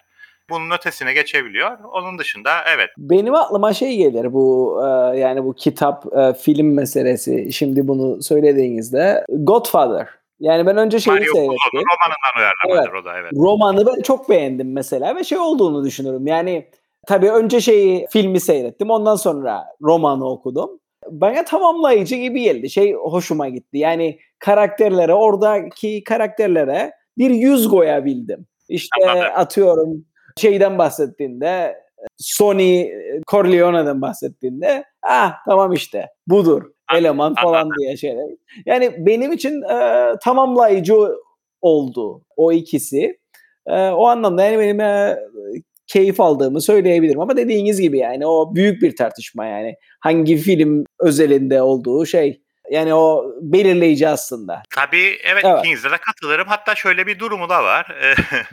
bunun 0.51 0.71
ötesine 0.71 1.13
geçebiliyor. 1.13 1.79
Onun 1.93 2.19
dışında 2.19 2.51
evet 2.75 2.91
Benim 2.99 3.35
aklıma 3.35 3.75
şey 3.75 3.97
gelir 3.97 4.33
bu 4.33 4.81
e, 4.85 5.19
yani 5.19 5.45
bu 5.45 5.55
kitap 5.55 6.05
e, 6.19 6.35
film 6.35 6.75
meselesi 6.75 7.53
şimdi 7.53 7.89
bunu 7.89 8.23
söylediğinizde 8.23 9.25
Godfather. 9.29 10.09
Yani 10.41 10.67
ben 10.67 10.77
önce 10.77 11.01
şeyi 11.01 11.13
Mario 11.13 11.33
seyrettim. 11.33 11.57
Puzo'nun 11.73 11.85
romanından 11.93 12.55
uyarlamadır 12.69 12.93
o 12.93 13.05
da 13.05 13.19
evet. 13.19 13.33
Romanı 13.33 13.87
ben 13.87 14.03
çok 14.03 14.29
beğendim 14.29 14.73
mesela 14.73 15.17
ve 15.17 15.25
şey 15.25 15.39
olduğunu 15.39 15.85
düşünürüm. 15.85 16.27
Yani 16.27 16.69
tabii 17.07 17.31
önce 17.31 17.61
şeyi 17.61 18.07
filmi 18.11 18.41
seyrettim 18.41 18.91
ondan 18.91 19.17
sonra 19.17 19.65
romanı 19.83 20.31
okudum. 20.31 20.81
Bana 21.09 21.45
tamamlayıcı 21.45 22.17
gibi 22.17 22.43
geldi. 22.43 22.71
Şey 22.71 22.93
hoşuma 22.93 23.49
gitti. 23.49 23.79
Yani 23.79 24.19
karakterlere 24.39 25.15
oradaki 25.15 26.05
karakterlere 26.05 26.93
bir 27.19 27.31
yüz 27.31 27.69
koyabildim. 27.69 28.47
İşte 28.69 29.11
Anladım. 29.11 29.33
atıyorum 29.35 30.05
şeyden 30.39 30.79
bahsettiğinde 30.79 31.77
Sony 32.17 32.89
Corleone'den 33.27 34.03
bahsettiğinde 34.03 34.85
ah 35.03 35.35
tamam 35.49 35.73
işte 35.73 36.07
budur 36.27 36.71
eleman 36.95 37.35
falan 37.35 37.69
diye 37.79 37.97
şeyler. 37.97 38.31
Yani 38.67 39.07
benim 39.07 39.33
için 39.33 39.63
e, 39.63 40.07
tamamlayıcı 40.25 40.95
oldu 41.61 42.23
o 42.37 42.53
ikisi. 42.53 43.19
E, 43.67 43.89
o 43.91 44.07
anlamda 44.07 44.45
yani 44.45 44.59
benim 44.59 44.81
e, 44.81 45.19
keyif 45.91 46.21
aldığımı 46.21 46.61
söyleyebilirim 46.61 47.21
ama 47.21 47.37
dediğiniz 47.37 47.81
gibi 47.81 47.99
yani 47.99 48.27
o 48.27 48.55
büyük 48.55 48.83
bir 48.83 48.97
tartışma 48.97 49.47
yani 49.47 49.75
hangi 50.01 50.37
film 50.37 50.85
özelinde 51.01 51.63
olduğu 51.63 52.07
şey 52.07 52.41
yani 52.71 52.95
o 52.95 53.35
belirleyici 53.41 54.09
aslında. 54.09 54.63
Tabii 54.71 55.19
evet, 55.25 55.45
Evet. 55.45 55.59
ikinize 55.59 55.91
de 55.91 55.97
katılırım. 55.97 56.49
Hatta 56.49 56.75
şöyle 56.75 57.07
bir 57.07 57.19
durumu 57.19 57.49
da 57.49 57.65
var. 57.65 57.97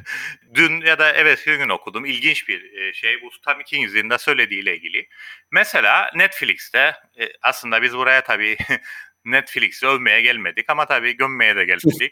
Dün 0.54 0.82
ya 0.82 1.00
da 1.00 1.12
evet 1.14 1.46
gün 1.46 1.70
okudum. 1.70 2.06
İlginç 2.06 2.50
bir 2.50 2.94
şey. 2.94 3.22
Bu 3.22 3.30
tam 3.46 3.62
ikinizin 3.62 4.10
de 4.10 4.18
söylediğiyle 4.18 4.76
ilgili. 4.76 5.08
Mesela 5.52 6.12
Netflix'te 6.16 6.96
aslında 7.42 7.82
biz 7.82 7.94
buraya 7.94 8.24
tabii 8.24 8.58
Netflix'e 9.26 9.88
övmeye 9.88 10.22
gelmedik 10.22 10.70
ama 10.70 10.86
tabii 10.86 11.18
gömmeye 11.18 11.56
de 11.56 11.66
gelmedik. 11.66 12.12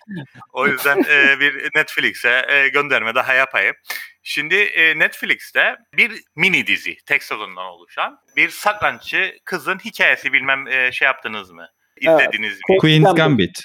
o 0.53 0.67
yüzden 0.67 1.03
e, 1.09 1.39
bir 1.39 1.69
Netflix'e 1.75 2.45
e, 2.49 2.67
gönderme 2.67 3.15
daha 3.15 3.33
yapayım. 3.33 3.75
Şimdi 4.23 4.55
e, 4.55 4.99
Netflix'te 4.99 5.75
bir 5.93 6.21
mini 6.35 6.67
dizi 6.67 6.97
tek 7.05 7.23
sezondan 7.23 7.65
oluşan 7.65 8.19
bir 8.35 8.49
satranççı 8.49 9.37
kızın 9.45 9.79
hikayesi 9.79 10.33
bilmem 10.33 10.67
e, 10.67 10.91
şey 10.91 11.05
yaptınız 11.05 11.51
mı? 11.51 11.67
İzlediniz 11.97 12.53
evet. 12.53 12.69
mi? 12.69 12.77
Queen's 12.77 13.15
Gambit. 13.15 13.63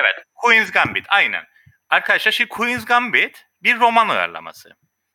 Evet. 0.00 0.24
Queen's 0.34 0.70
Gambit 0.70 1.04
aynen. 1.08 1.44
Arkadaşlar 1.90 2.32
şimdi 2.32 2.48
Queen's 2.48 2.84
Gambit 2.84 3.46
bir 3.62 3.80
roman 3.80 4.08
uyarlaması. 4.08 4.70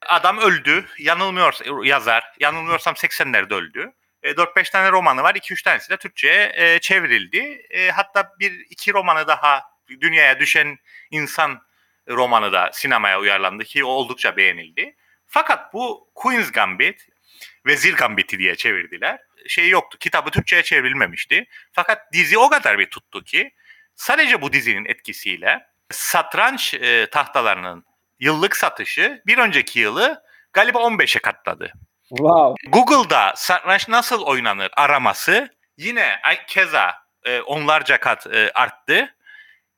Adam 0.08 0.38
öldü. 0.38 0.86
Yanılmıyorsam 1.00 1.84
yazar. 1.84 2.24
Yanılmıyorsam 2.40 2.94
80'lerde 2.94 3.54
öldü. 3.54 3.92
E, 4.26 4.32
4-5 4.32 4.72
tane 4.72 4.92
romanı 4.92 5.24
var. 5.24 5.36
2-3 5.36 5.64
tanesi 5.64 5.90
de 5.90 5.98
Türkçe'ye 5.98 6.52
e, 6.56 6.80
çevrildi. 6.80 7.66
E, 7.70 7.92
hatta 7.92 8.32
bir 8.40 8.66
iki 8.70 8.94
romanı 8.94 9.28
daha 9.28 9.64
dünyaya 10.02 10.40
düşen 10.40 10.78
insan 11.12 11.62
romanı 12.10 12.54
da 12.54 12.70
sinemaya 12.74 13.20
uyarlandı 13.20 13.64
ki 13.64 13.86
oldukça 13.86 14.38
beğenildi. 14.38 14.96
Fakat 15.28 15.74
bu 15.74 16.12
Queen's 16.16 16.52
Gambit, 16.52 17.08
Vezir 17.66 17.96
Gambit'i 17.96 18.40
diye 18.40 18.56
çevirdiler. 18.56 19.20
Şey 19.48 19.70
yoktu, 19.70 19.98
kitabı 20.00 20.32
Türkçe'ye 20.32 20.64
çevrilmemişti. 20.64 21.46
Fakat 21.72 22.14
dizi 22.14 22.38
o 22.38 22.50
kadar 22.50 22.80
bir 22.80 22.90
tuttu 22.90 23.24
ki 23.24 23.52
sadece 23.96 24.42
bu 24.42 24.54
dizinin 24.54 24.86
etkisiyle 24.86 25.66
satranç 25.92 26.74
e, 26.74 27.08
tahtalarının 27.12 27.86
yıllık 28.20 28.58
satışı 28.58 29.22
bir 29.26 29.38
önceki 29.38 29.80
yılı 29.80 30.24
galiba 30.54 30.80
15'e 30.80 31.22
katladı. 31.22 31.74
Wow. 32.18 32.56
Google'da 32.68 33.34
satranç 33.36 33.88
nasıl 33.88 34.22
oynanır 34.22 34.70
araması 34.78 35.50
yine 35.78 36.20
keza 36.48 36.94
e, 37.24 37.42
onlarca 37.42 38.00
kat 38.00 38.28
e, 38.28 38.52
arttı. 38.52 39.16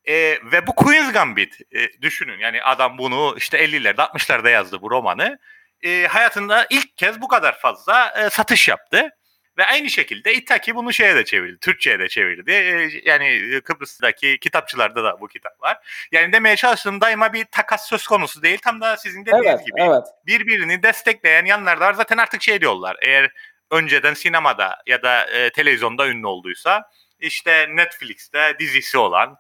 E, 0.06 0.14
ve 0.52 0.68
bu 0.68 0.76
Queen's 0.76 1.14
Gambit 1.14 1.62
e, 1.72 2.02
düşünün 2.02 2.40
yani 2.40 2.64
adam 2.64 2.98
bunu 2.98 3.34
işte 3.38 3.66
50'lerde 3.66 4.02
60'larda 4.02 4.50
yazdı 4.50 4.82
bu 4.82 4.92
romanı. 4.92 5.40
E, 5.82 6.08
hayatında 6.08 6.68
ilk 6.70 6.98
kez 6.98 7.22
bu 7.22 7.28
kadar 7.28 7.60
fazla 7.60 8.14
e, 8.18 8.30
satış 8.30 8.68
yaptı. 8.68 9.10
Ve 9.58 9.66
aynı 9.66 9.90
şekilde 9.90 10.34
İttaki 10.34 10.76
bunu 10.76 10.94
şeye 10.94 11.16
de 11.16 11.26
çevirdi. 11.26 11.60
Türkçe'ye 11.60 12.00
de 12.00 12.08
çevirdi. 12.08 12.52
E, 12.52 12.90
yani 13.06 13.62
Kıbrıs'taki 13.64 14.40
kitapçılarda 14.40 15.04
da 15.04 15.22
bu 15.22 15.28
kitap 15.28 15.62
var. 15.62 15.78
Yani 16.12 16.34
demeye 16.34 16.56
çalıştığım 16.56 17.02
daima 17.02 17.34
bir 17.34 17.46
takas 17.46 17.90
söz 17.90 18.08
konusu 18.08 18.42
değil. 18.42 18.58
Tam 18.64 18.82
da 18.82 18.98
sizin 18.98 19.26
dediğiniz 19.26 19.48
evet, 19.48 19.66
gibi. 19.66 19.82
Evet. 19.82 20.04
Birbirini 20.26 20.84
destekleyen 20.84 21.46
yanlar 21.46 21.80
da 21.80 21.86
var. 21.86 21.94
Zaten 21.94 22.18
artık 22.18 22.42
şey 22.42 22.62
diyorlar. 22.62 22.98
Eğer 23.02 23.32
önceden 23.72 24.14
sinemada 24.14 24.82
ya 24.88 25.04
da 25.04 25.26
e, 25.26 25.50
televizyonda 25.50 26.08
ünlü 26.08 26.28
olduysa 26.28 26.90
işte 27.20 27.68
Netflix'te 27.76 28.56
dizisi 28.60 28.98
olan 28.98 29.38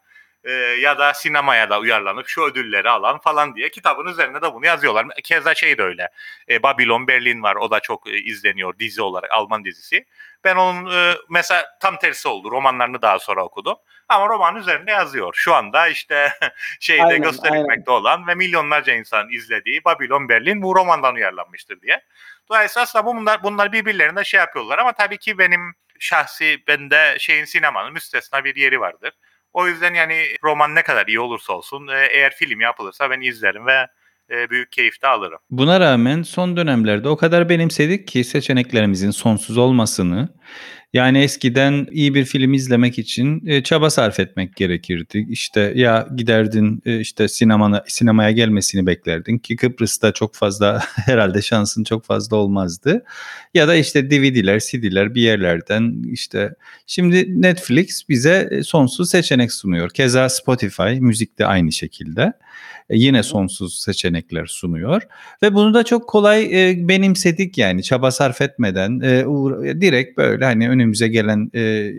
e, 0.47 0.51
ya 0.53 0.97
da 0.97 1.13
sinemaya 1.13 1.69
da 1.69 1.79
uyarlanıp 1.79 2.27
şu 2.27 2.41
ödülleri 2.41 2.89
alan 2.89 3.19
falan 3.19 3.55
diye 3.55 3.69
kitabın 3.69 4.05
üzerine 4.05 4.41
de 4.41 4.53
bunu 4.53 4.65
yazıyorlar. 4.65 5.07
Keza 5.23 5.55
şey 5.55 5.77
de 5.77 5.83
öyle. 5.83 6.10
E, 6.49 6.63
Babylon 6.63 7.07
Berlin 7.07 7.43
var. 7.43 7.55
O 7.55 7.71
da 7.71 7.79
çok 7.79 8.07
e, 8.07 8.17
izleniyor 8.17 8.79
dizi 8.79 9.01
olarak 9.01 9.31
Alman 9.31 9.65
dizisi. 9.65 10.05
Ben 10.43 10.55
onun 10.55 10.91
e, 10.91 11.15
mesela 11.29 11.65
tam 11.81 11.97
tersi 11.97 12.27
oldu. 12.27 12.51
Romanlarını 12.51 13.01
daha 13.01 13.19
sonra 13.19 13.45
okudum. 13.45 13.75
Ama 14.10 14.29
roman 14.29 14.55
üzerinde 14.55 14.91
yazıyor. 14.91 15.33
Şu 15.36 15.53
anda 15.53 15.88
işte 15.88 16.33
şeyde 16.79 17.03
aynen, 17.03 17.21
gösterilmekte 17.21 17.91
aynen. 17.91 18.01
olan 18.01 18.27
ve 18.27 18.36
milyonlarca 18.36 18.93
insan 18.93 19.29
izlediği 19.29 19.83
Babylon 19.86 20.29
Berlin 20.29 20.62
bu 20.62 20.75
romandan 20.75 21.15
uyarlanmıştır 21.15 21.81
diye. 21.81 22.01
Dolayısıyla 22.49 22.83
aslında 22.83 23.05
bunlar, 23.05 23.43
bunlar 23.43 23.71
birbirlerine 23.71 24.23
şey 24.23 24.39
yapıyorlar 24.39 24.77
ama 24.77 24.91
tabii 24.91 25.17
ki 25.17 25.38
benim 25.38 25.73
şahsi 25.99 26.63
bende 26.67 27.17
şeyin 27.19 27.45
sinemanın 27.45 27.93
müstesna 27.93 28.43
bir 28.43 28.55
yeri 28.55 28.79
vardır. 28.79 29.12
O 29.53 29.67
yüzden 29.67 29.93
yani 29.93 30.23
roman 30.43 30.75
ne 30.75 30.83
kadar 30.83 31.07
iyi 31.07 31.19
olursa 31.19 31.53
olsun 31.53 31.88
e, 31.88 32.05
eğer 32.12 32.36
film 32.36 32.62
yapılırsa 32.62 33.10
ben 33.10 33.21
izlerim 33.21 33.65
ve 33.65 33.88
e, 34.31 34.49
büyük 34.49 34.71
keyif 34.71 35.01
de 35.01 35.07
alırım. 35.07 35.39
Buna 35.49 35.79
rağmen 35.79 36.21
son 36.21 36.57
dönemlerde 36.57 37.10
o 37.10 37.17
kadar 37.17 37.49
benimsedik 37.49 38.07
ki 38.07 38.23
seçeneklerimizin 38.23 39.12
sonsuz 39.12 39.57
olmasını 39.57 40.29
yani 40.93 41.19
eskiden 41.19 41.88
iyi 41.91 42.15
bir 42.15 42.26
film 42.26 42.54
izlemek 42.54 43.00
için 43.00 43.47
e, 43.47 43.63
çaba 43.63 43.89
sarf 43.89 44.19
etmek 44.19 44.56
gerekirdi. 44.56 45.28
İşte 45.30 45.73
ya 45.76 46.08
giderdin 46.15 46.82
e, 46.86 47.00
işte 47.00 47.28
sinemana 47.28 47.84
sinemaya 47.88 48.32
gelmesini 48.32 48.86
beklerdin 48.86 49.38
ki 49.38 49.56
Kıbrıs'ta 49.56 50.12
çok 50.12 50.36
fazla 50.36 50.84
herhalde 50.95 51.41
şansın 51.41 51.84
çok 51.84 52.06
fazla 52.06 52.38
olmazdı. 52.38 53.06
Ya 53.54 53.67
da 53.67 53.76
işte 53.76 54.12
DVD'ler, 54.12 54.60
CD'ler 54.60 55.15
bir 55.15 55.21
yerlerden 55.21 56.04
işte 56.12 56.56
şimdi 56.88 57.41
Netflix 57.41 58.10
bize 58.10 58.50
e, 58.52 58.63
sonsuz 58.63 59.10
seçenek 59.10 59.54
sunuyor. 59.54 59.89
Keza 59.89 60.30
Spotify 60.30 61.00
müzik 61.00 61.39
de 61.39 61.45
aynı 61.45 61.71
şekilde. 61.71 62.34
E, 62.89 62.97
yine 62.97 63.23
sonsuz 63.23 63.79
seçenekler 63.79 64.45
sunuyor 64.45 65.01
ve 65.43 65.53
bunu 65.53 65.73
da 65.73 65.83
çok 65.83 66.09
kolay 66.09 66.69
e, 66.69 66.87
benimsedik 66.87 67.57
yani 67.57 67.83
çaba 67.83 68.11
sarf 68.11 68.41
etmeden 68.41 68.99
e, 68.99 69.25
direkt 69.81 70.17
böyle 70.17 70.45
hani 70.45 70.69
önümüze 70.69 71.07
gelen 71.07 71.51
e, 71.55 71.91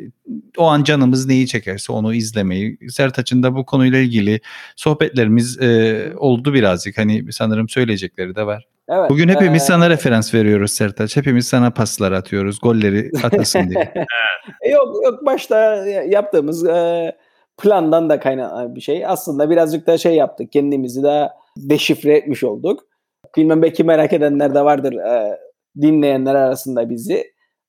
o 0.57 0.65
an 0.65 0.85
canımız 0.85 1.27
neyi 1.27 1.47
çekerse 1.47 1.93
onu 1.93 2.15
izlemeyi 2.15 2.79
Sertaç'ın 2.89 3.43
da 3.43 3.55
bu 3.55 3.67
konuyla 3.67 3.99
ilgili 3.99 4.41
sohbetlerimiz 4.77 5.63
e, 5.63 6.13
oldu 6.17 6.55
birazcık 6.55 6.99
hani 6.99 7.33
sanırım 7.33 7.69
söyleyecekleri 7.69 8.37
de 8.37 8.47
var. 8.47 8.67
Evet, 8.89 9.11
Bugün 9.11 9.29
hepimiz 9.29 9.63
ee... 9.63 9.67
sana 9.67 9.91
referans 9.91 10.35
veriyoruz 10.35 10.73
Sertaç. 10.73 11.17
Hepimiz 11.17 11.49
sana 11.49 11.71
paslar 11.71 12.13
atıyoruz. 12.13 12.61
Golleri 12.61 13.11
atasın 13.23 13.71
diye. 13.71 13.95
yok 14.71 15.05
yok 15.05 15.27
başta 15.27 15.87
yaptığımız 15.87 16.67
e, 16.67 17.13
plandan 17.59 18.09
da 18.09 18.21
kaynaklanan 18.21 18.75
bir 18.75 18.81
şey. 18.81 19.07
Aslında 19.07 19.51
birazcık 19.51 19.87
da 19.87 19.99
şey 19.99 20.15
yaptık. 20.15 20.53
Kendimizi 20.53 21.03
de 21.03 21.29
deşifre 21.57 22.17
etmiş 22.17 22.45
olduk. 22.45 22.81
Bilmem 23.37 23.63
belki 23.63 23.85
merak 23.85 24.13
edenler 24.13 24.55
de 24.55 24.65
vardır 24.65 24.93
e, 24.93 25.39
dinleyenler 25.81 26.35
arasında 26.35 26.91
bizi. 26.91 27.25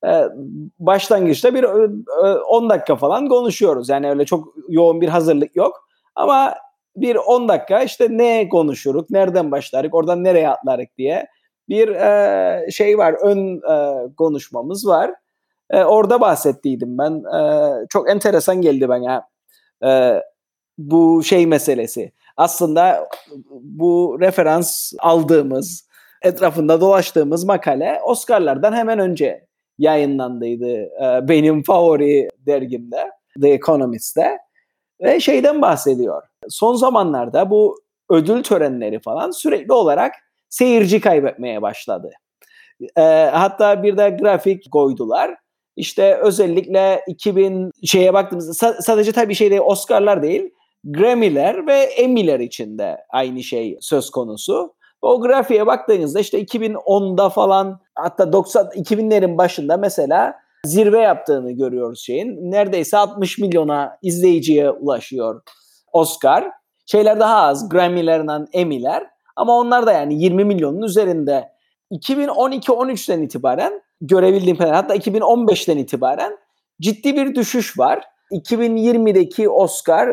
E, 0.05 0.23
başlangıçta 0.79 1.53
bir 1.53 1.63
e, 1.63 2.37
10 2.37 2.69
dakika 2.69 2.95
falan 2.95 3.29
konuşuyoruz. 3.29 3.89
Yani 3.89 4.09
öyle 4.09 4.25
çok 4.25 4.47
yoğun 4.69 5.01
bir 5.01 5.09
hazırlık 5.09 5.55
yok. 5.55 5.87
Ama 6.15 6.55
bir 6.95 7.15
10 7.15 7.49
dakika 7.49 7.83
işte 7.83 8.07
ne 8.09 8.49
konuşuruk, 8.49 9.09
nereden 9.09 9.51
başlarık, 9.51 9.95
oradan 9.95 10.23
nereye 10.23 10.49
atlarık 10.49 10.97
diye 10.97 11.27
bir 11.69 11.87
e, 11.87 12.71
şey 12.71 12.97
var, 12.97 13.15
ön 13.21 13.61
e, 13.71 14.07
konuşmamız 14.17 14.87
var. 14.87 15.11
E, 15.69 15.83
orada 15.83 16.21
bahsettiydim 16.21 16.97
ben. 16.97 17.23
E, 17.39 17.71
çok 17.89 18.09
enteresan 18.09 18.61
geldi 18.61 18.89
bana 18.89 19.28
e, 19.85 20.21
bu 20.77 21.23
şey 21.23 21.47
meselesi. 21.47 22.11
Aslında 22.37 23.09
bu 23.61 24.17
referans 24.21 24.93
aldığımız, 24.99 25.89
etrafında 26.21 26.81
dolaştığımız 26.81 27.43
makale 27.43 27.99
Oscar'lardan 28.05 28.73
hemen 28.73 28.99
önce 28.99 29.45
yayınlandıydı 29.77 30.71
e, 30.81 31.27
benim 31.27 31.63
favori 31.63 32.29
dergimde, 32.37 33.11
The 33.41 33.49
Economist'te. 33.49 34.37
Ve 35.01 35.19
şeyden 35.19 35.61
bahsediyor. 35.61 36.23
Son 36.49 36.75
zamanlarda 36.75 37.49
bu 37.49 37.81
ödül 38.09 38.43
törenleri 38.43 38.99
falan 38.99 39.31
sürekli 39.31 39.73
olarak 39.73 40.13
seyirci 40.49 41.01
kaybetmeye 41.01 41.61
başladı. 41.61 42.11
E, 42.97 43.01
hatta 43.33 43.83
bir 43.83 43.97
de 43.97 44.09
grafik 44.09 44.71
koydular 44.71 45.35
işte 45.79 46.15
özellikle 46.15 47.01
2000 47.07 47.71
şeye 47.85 48.13
baktığımızda 48.13 48.53
sadece 48.81 49.11
tabii 49.11 49.35
şey 49.35 49.49
değil 49.49 49.61
Oscar'lar 49.65 50.23
değil 50.23 50.49
Grammy'ler 50.83 51.67
ve 51.67 51.73
Emmy'ler 51.73 52.39
için 52.39 52.77
de 52.77 52.97
aynı 53.09 53.43
şey 53.43 53.77
söz 53.81 54.09
konusu. 54.09 54.73
O 55.01 55.21
grafiğe 55.21 55.67
baktığınızda 55.67 56.19
işte 56.19 56.41
2010'da 56.41 57.29
falan 57.29 57.79
hatta 57.95 58.33
90 58.33 58.65
2000'lerin 58.65 59.37
başında 59.37 59.77
mesela 59.77 60.35
zirve 60.65 60.99
yaptığını 60.99 61.51
görüyoruz 61.51 62.01
şeyin. 62.05 62.51
Neredeyse 62.51 62.97
60 62.97 63.37
milyona 63.37 63.97
izleyiciye 64.01 64.71
ulaşıyor 64.71 65.41
Oscar. 65.93 66.51
Şeyler 66.85 67.19
daha 67.19 67.41
az 67.41 67.69
Grammy'lerden 67.69 68.47
Emmy'ler 68.53 69.07
ama 69.35 69.53
onlar 69.53 69.85
da 69.85 69.91
yani 69.91 70.23
20 70.23 70.45
milyonun 70.45 70.81
üzerinde. 70.81 71.49
2012-13'ten 71.91 73.21
itibaren 73.21 73.81
görebildiğim 74.01 74.57
kadar 74.57 74.75
hatta 74.75 74.95
2015'ten 74.95 75.77
itibaren 75.77 76.37
ciddi 76.81 77.15
bir 77.15 77.35
düşüş 77.35 77.79
var. 77.79 78.03
2020'deki 78.31 79.49
Oscar 79.49 80.09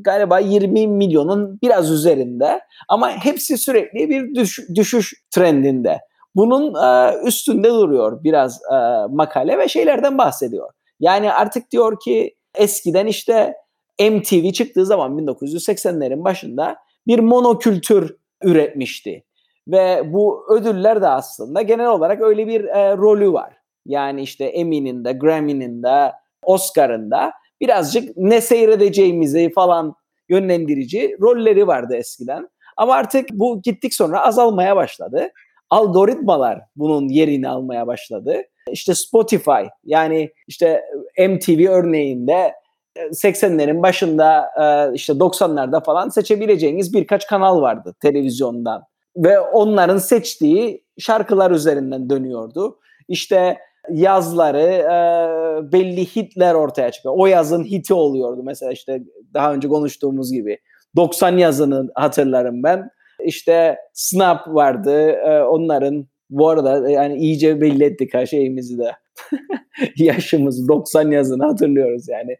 galiba 0.00 0.38
20 0.38 0.86
milyonun 0.86 1.58
biraz 1.62 1.90
üzerinde 1.90 2.60
ama 2.88 3.10
hepsi 3.10 3.58
sürekli 3.58 4.08
bir 4.08 4.34
düş, 4.34 4.60
düşüş 4.74 5.14
trendinde. 5.30 5.98
Bunun 6.34 6.74
e, 6.74 7.14
üstünde 7.26 7.70
duruyor 7.70 8.24
biraz 8.24 8.60
e, 8.72 8.76
makale 9.10 9.58
ve 9.58 9.68
şeylerden 9.68 10.18
bahsediyor. 10.18 10.70
Yani 11.00 11.32
artık 11.32 11.70
diyor 11.70 12.00
ki 12.00 12.34
eskiden 12.54 13.06
işte 13.06 13.54
MTV 14.00 14.52
çıktığı 14.52 14.86
zaman 14.86 15.18
1980'lerin 15.18 16.24
başında 16.24 16.76
bir 17.06 17.18
monokültür 17.18 18.16
üretmişti. 18.42 19.24
Ve 19.70 20.12
bu 20.12 20.46
ödüller 20.54 21.02
de 21.02 21.08
aslında 21.08 21.62
genel 21.62 21.88
olarak 21.88 22.20
öyle 22.20 22.46
bir 22.46 22.64
e, 22.64 22.96
rolü 22.96 23.32
var. 23.32 23.52
Yani 23.86 24.22
işte 24.22 24.44
Emmy'nin 24.44 25.04
de, 25.04 25.12
Grammy'nin 25.12 25.82
de, 25.82 26.12
Oscar'ın 26.42 27.10
da 27.10 27.32
birazcık 27.60 28.16
ne 28.16 28.40
seyredeceğimizi 28.40 29.52
falan 29.52 29.94
yönlendirici 30.28 31.16
rolleri 31.20 31.66
vardı 31.66 31.96
eskiden. 31.96 32.48
Ama 32.76 32.94
artık 32.94 33.28
bu 33.32 33.62
gittik 33.62 33.94
sonra 33.94 34.26
azalmaya 34.26 34.76
başladı. 34.76 35.28
Algoritmalar 35.70 36.60
bunun 36.76 37.08
yerini 37.08 37.48
almaya 37.48 37.86
başladı. 37.86 38.42
İşte 38.70 38.94
Spotify 38.94 39.62
yani 39.84 40.30
işte 40.48 40.84
MTV 41.18 41.68
örneğinde 41.68 42.54
80'lerin 42.96 43.82
başında 43.82 44.50
işte 44.94 45.12
90'larda 45.12 45.84
falan 45.84 46.08
seçebileceğiniz 46.08 46.94
birkaç 46.94 47.26
kanal 47.26 47.60
vardı 47.60 47.94
televizyondan. 48.00 48.89
Ve 49.16 49.40
onların 49.40 49.98
seçtiği 49.98 50.84
şarkılar 50.98 51.50
üzerinden 51.50 52.10
dönüyordu. 52.10 52.78
İşte 53.08 53.58
yazları 53.90 54.60
e, 54.60 55.72
belli 55.72 56.06
hitler 56.06 56.54
ortaya 56.54 56.90
çıkıyor. 56.92 57.14
O 57.18 57.26
yazın 57.26 57.64
hiti 57.64 57.94
oluyordu 57.94 58.42
mesela 58.44 58.72
işte 58.72 59.02
daha 59.34 59.54
önce 59.54 59.68
konuştuğumuz 59.68 60.32
gibi. 60.32 60.58
90 60.96 61.38
yazını 61.38 61.88
hatırlarım 61.94 62.62
ben. 62.62 62.90
İşte 63.24 63.78
Snap 63.92 64.48
vardı. 64.48 65.10
E, 65.10 65.42
onların 65.42 66.06
bu 66.30 66.48
arada 66.48 66.90
yani 66.90 67.18
iyice 67.18 67.60
belli 67.60 67.84
ettik 67.84 68.14
her 68.14 68.26
şeyimizi 68.26 68.78
de. 68.78 68.92
Yaşımız 69.96 70.68
90 70.68 71.10
yazını 71.10 71.44
hatırlıyoruz 71.44 72.08
yani. 72.08 72.36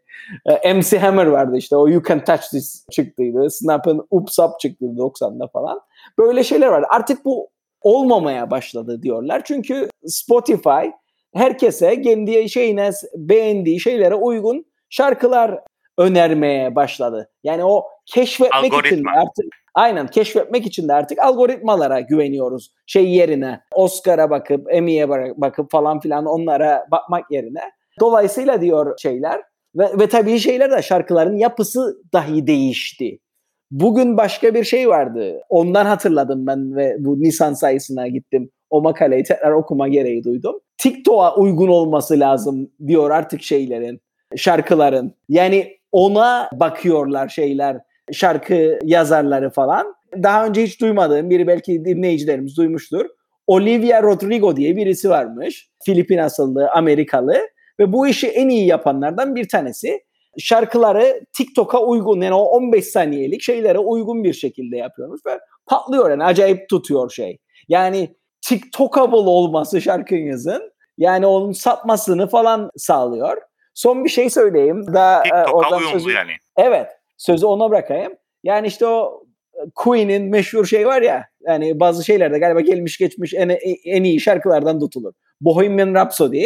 E, 0.63 0.73
MC 0.73 0.97
Hammer 0.97 1.25
vardı 1.25 1.57
işte 1.57 1.75
o 1.75 1.87
You 1.87 2.03
Can 2.07 2.23
Touch 2.23 2.49
This 2.51 2.85
çıktıydı. 2.91 3.49
Snap'ın 3.49 4.07
Oops 4.09 4.39
Up 4.39 4.59
çıktıydı 4.59 4.93
90'da 4.93 5.47
falan. 5.47 5.79
Böyle 6.17 6.43
şeyler 6.43 6.67
vardı. 6.67 6.87
Artık 6.89 7.25
bu 7.25 7.49
olmamaya 7.81 8.51
başladı 8.51 9.01
diyorlar. 9.03 9.41
Çünkü 9.45 9.89
Spotify 10.05 10.87
herkese 11.33 12.01
kendi 12.01 12.49
şeyine 12.49 12.89
beğendiği 13.15 13.79
şeylere 13.79 14.15
uygun 14.15 14.65
şarkılar 14.89 15.59
önermeye 16.01 16.75
başladı. 16.75 17.29
Yani 17.43 17.65
o 17.65 17.85
keşfetmek 18.05 18.73
Algoritma. 18.73 18.97
için 18.97 19.05
artık 19.05 19.45
aynen 19.75 20.07
keşfetmek 20.07 20.65
için 20.65 20.87
de 20.87 20.93
artık 20.93 21.19
algoritmalara 21.19 21.99
güveniyoruz. 21.99 22.73
Şey 22.85 23.09
yerine 23.11 23.59
Oscar'a 23.75 24.29
bakıp 24.29 24.73
Emmy'ye 24.73 25.09
bakıp 25.37 25.71
falan 25.71 25.99
filan 25.99 26.25
onlara 26.25 26.87
bakmak 26.91 27.31
yerine. 27.31 27.61
Dolayısıyla 27.99 28.61
diyor 28.61 28.99
şeyler 28.99 29.41
ve, 29.75 29.99
ve 29.99 30.07
tabii 30.07 30.39
şeyler 30.39 30.71
de 30.71 30.81
şarkıların 30.81 31.37
yapısı 31.37 31.97
dahi 32.13 32.47
değişti. 32.47 33.19
Bugün 33.71 34.17
başka 34.17 34.53
bir 34.53 34.63
şey 34.63 34.89
vardı. 34.89 35.41
Ondan 35.49 35.85
hatırladım 35.85 36.47
ben 36.47 36.75
ve 36.75 36.95
bu 36.99 37.19
Nisan 37.19 37.53
sayısına 37.53 38.07
gittim. 38.07 38.49
O 38.69 38.81
makaleyi 38.81 39.23
tekrar 39.23 39.51
okuma 39.51 39.87
gereği 39.87 40.23
duydum. 40.23 40.59
TikTok'a 40.77 41.35
uygun 41.35 41.67
olması 41.67 42.19
lazım 42.19 42.71
diyor 42.87 43.11
artık 43.11 43.41
şeylerin, 43.41 44.01
şarkıların. 44.35 45.13
Yani 45.29 45.77
ona 45.91 46.49
bakıyorlar 46.53 47.29
şeyler, 47.29 47.77
şarkı 48.11 48.79
yazarları 48.83 49.49
falan. 49.49 49.93
Daha 50.23 50.45
önce 50.45 50.63
hiç 50.63 50.81
duymadığım 50.81 51.29
biri 51.29 51.47
belki 51.47 51.85
dinleyicilerimiz 51.85 52.57
duymuştur. 52.57 53.05
Olivia 53.47 54.03
Rodrigo 54.03 54.55
diye 54.55 54.75
birisi 54.75 55.09
varmış. 55.09 55.69
Filipin 55.85 56.17
asıllı, 56.17 56.69
Amerikalı 56.71 57.37
ve 57.79 57.93
bu 57.93 58.07
işi 58.07 58.27
en 58.27 58.49
iyi 58.49 58.67
yapanlardan 58.67 59.35
bir 59.35 59.47
tanesi. 59.47 59.99
Şarkıları 60.37 61.21
TikTok'a 61.33 61.81
uygun 61.81 62.21
yani 62.21 62.33
o 62.33 62.41
15 62.41 62.85
saniyelik 62.85 63.41
şeylere 63.41 63.79
uygun 63.79 64.23
bir 64.23 64.33
şekilde 64.33 64.77
yapıyormuş 64.77 65.21
ve 65.25 65.39
patlıyor 65.65 66.09
yani 66.09 66.23
acayip 66.23 66.69
tutuyor 66.69 67.09
şey. 67.11 67.37
Yani 67.69 68.15
TikTokable 68.41 69.29
olması 69.29 69.81
şarkınızın 69.81 70.71
yani 70.97 71.25
onun 71.25 71.51
satmasını 71.51 72.27
falan 72.27 72.69
sağlıyor. 72.77 73.37
Son 73.73 74.05
bir 74.05 74.09
şey 74.09 74.29
söyleyeyim. 74.29 74.85
Daha, 74.93 75.23
TikTok'a 75.23 75.49
e, 75.49 75.53
oradan 75.53 75.79
sözü, 75.79 76.11
yani. 76.11 76.31
Evet. 76.57 76.87
Sözü 77.17 77.45
ona 77.45 77.69
bırakayım. 77.69 78.13
Yani 78.43 78.67
işte 78.67 78.85
o 78.87 79.23
e, 79.53 79.59
Queen'in 79.75 80.29
meşhur 80.29 80.65
şey 80.65 80.87
var 80.87 81.01
ya 81.01 81.25
yani 81.47 81.79
bazı 81.79 82.05
şeylerde 82.05 82.39
galiba 82.39 82.61
gelmiş 82.61 82.97
geçmiş 82.97 83.33
en, 83.33 83.57
en 83.85 84.03
iyi 84.03 84.21
şarkılardan 84.21 84.79
tutulur. 84.79 85.13
Bohemian 85.41 85.93
Rhapsody 85.93 86.45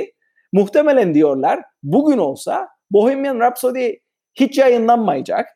muhtemelen 0.54 1.14
diyorlar 1.14 1.60
bugün 1.84 2.18
olsa 2.18 2.68
Bohemian 2.92 3.40
Rhapsody 3.40 3.92
hiç 4.34 4.58
yayınlanmayacak. 4.58 5.48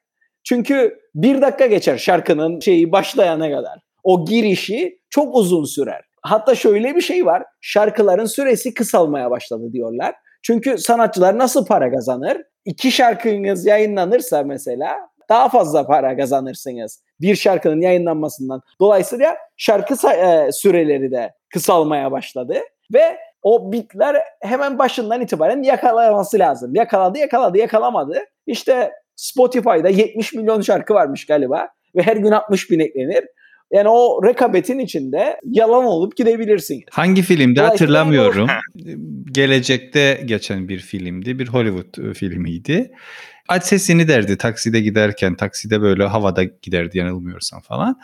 Çünkü 0.43 0.99
bir 1.15 1.41
dakika 1.41 1.65
geçer 1.65 1.97
şarkının 1.97 2.59
şeyi 2.59 2.91
başlayana 2.91 3.49
kadar. 3.49 3.79
O 4.03 4.25
girişi 4.25 4.99
çok 5.09 5.35
uzun 5.35 5.63
sürer. 5.63 6.01
Hatta 6.21 6.55
şöyle 6.55 6.95
bir 6.95 7.01
şey 7.01 7.25
var. 7.25 7.43
Şarkıların 7.61 8.25
süresi 8.25 8.73
kısalmaya 8.73 9.31
başladı 9.31 9.73
diyorlar. 9.73 10.15
Çünkü 10.41 10.77
sanatçılar 10.77 11.37
nasıl 11.37 11.65
para 11.65 11.91
kazanır? 11.91 12.37
İki 12.65 12.91
şarkınız 12.91 13.65
yayınlanırsa 13.65 14.43
mesela 14.43 15.09
daha 15.29 15.49
fazla 15.49 15.87
para 15.87 16.17
kazanırsınız 16.17 17.03
bir 17.21 17.35
şarkının 17.35 17.81
yayınlanmasından. 17.81 18.61
Dolayısıyla 18.81 19.37
şarkı 19.57 20.07
e, 20.07 20.51
süreleri 20.51 21.11
de 21.11 21.33
kısalmaya 21.53 22.11
başladı 22.11 22.59
ve 22.93 23.17
o 23.43 23.71
bitler 23.71 24.17
hemen 24.41 24.79
başından 24.79 25.21
itibaren 25.21 25.63
yakalaması 25.63 26.39
lazım. 26.39 26.75
Yakaladı, 26.75 27.17
yakaladı, 27.19 27.57
yakalamadı. 27.57 28.19
İşte 28.47 28.91
Spotify'da 29.15 29.89
70 29.89 30.33
milyon 30.33 30.61
şarkı 30.61 30.93
varmış 30.93 31.25
galiba 31.25 31.69
ve 31.95 32.01
her 32.01 32.15
gün 32.15 32.31
60 32.31 32.71
bin 32.71 32.79
eklenir. 32.79 33.25
Yani 33.71 33.89
o 33.89 34.21
rekabetin 34.23 34.79
içinde 34.79 35.39
yalan 35.43 35.85
olup 35.85 36.17
gidebilirsin. 36.17 36.83
Hangi 36.91 37.21
filmde 37.21 37.61
hatırlamıyorum. 37.61 38.47
Gelecekte 39.31 40.21
geçen 40.25 40.69
bir 40.69 40.79
filmdi. 40.79 41.39
Bir 41.39 41.47
Hollywood 41.47 42.09
e, 42.09 42.13
filmiydi. 42.13 42.91
Aç 43.47 43.63
sesini 43.63 44.07
derdi 44.07 44.37
takside 44.37 44.81
giderken. 44.81 45.35
Takside 45.35 45.81
böyle 45.81 46.03
havada 46.03 46.43
giderdi 46.43 46.97
yanılmıyorsam 46.97 47.61
falan. 47.61 47.99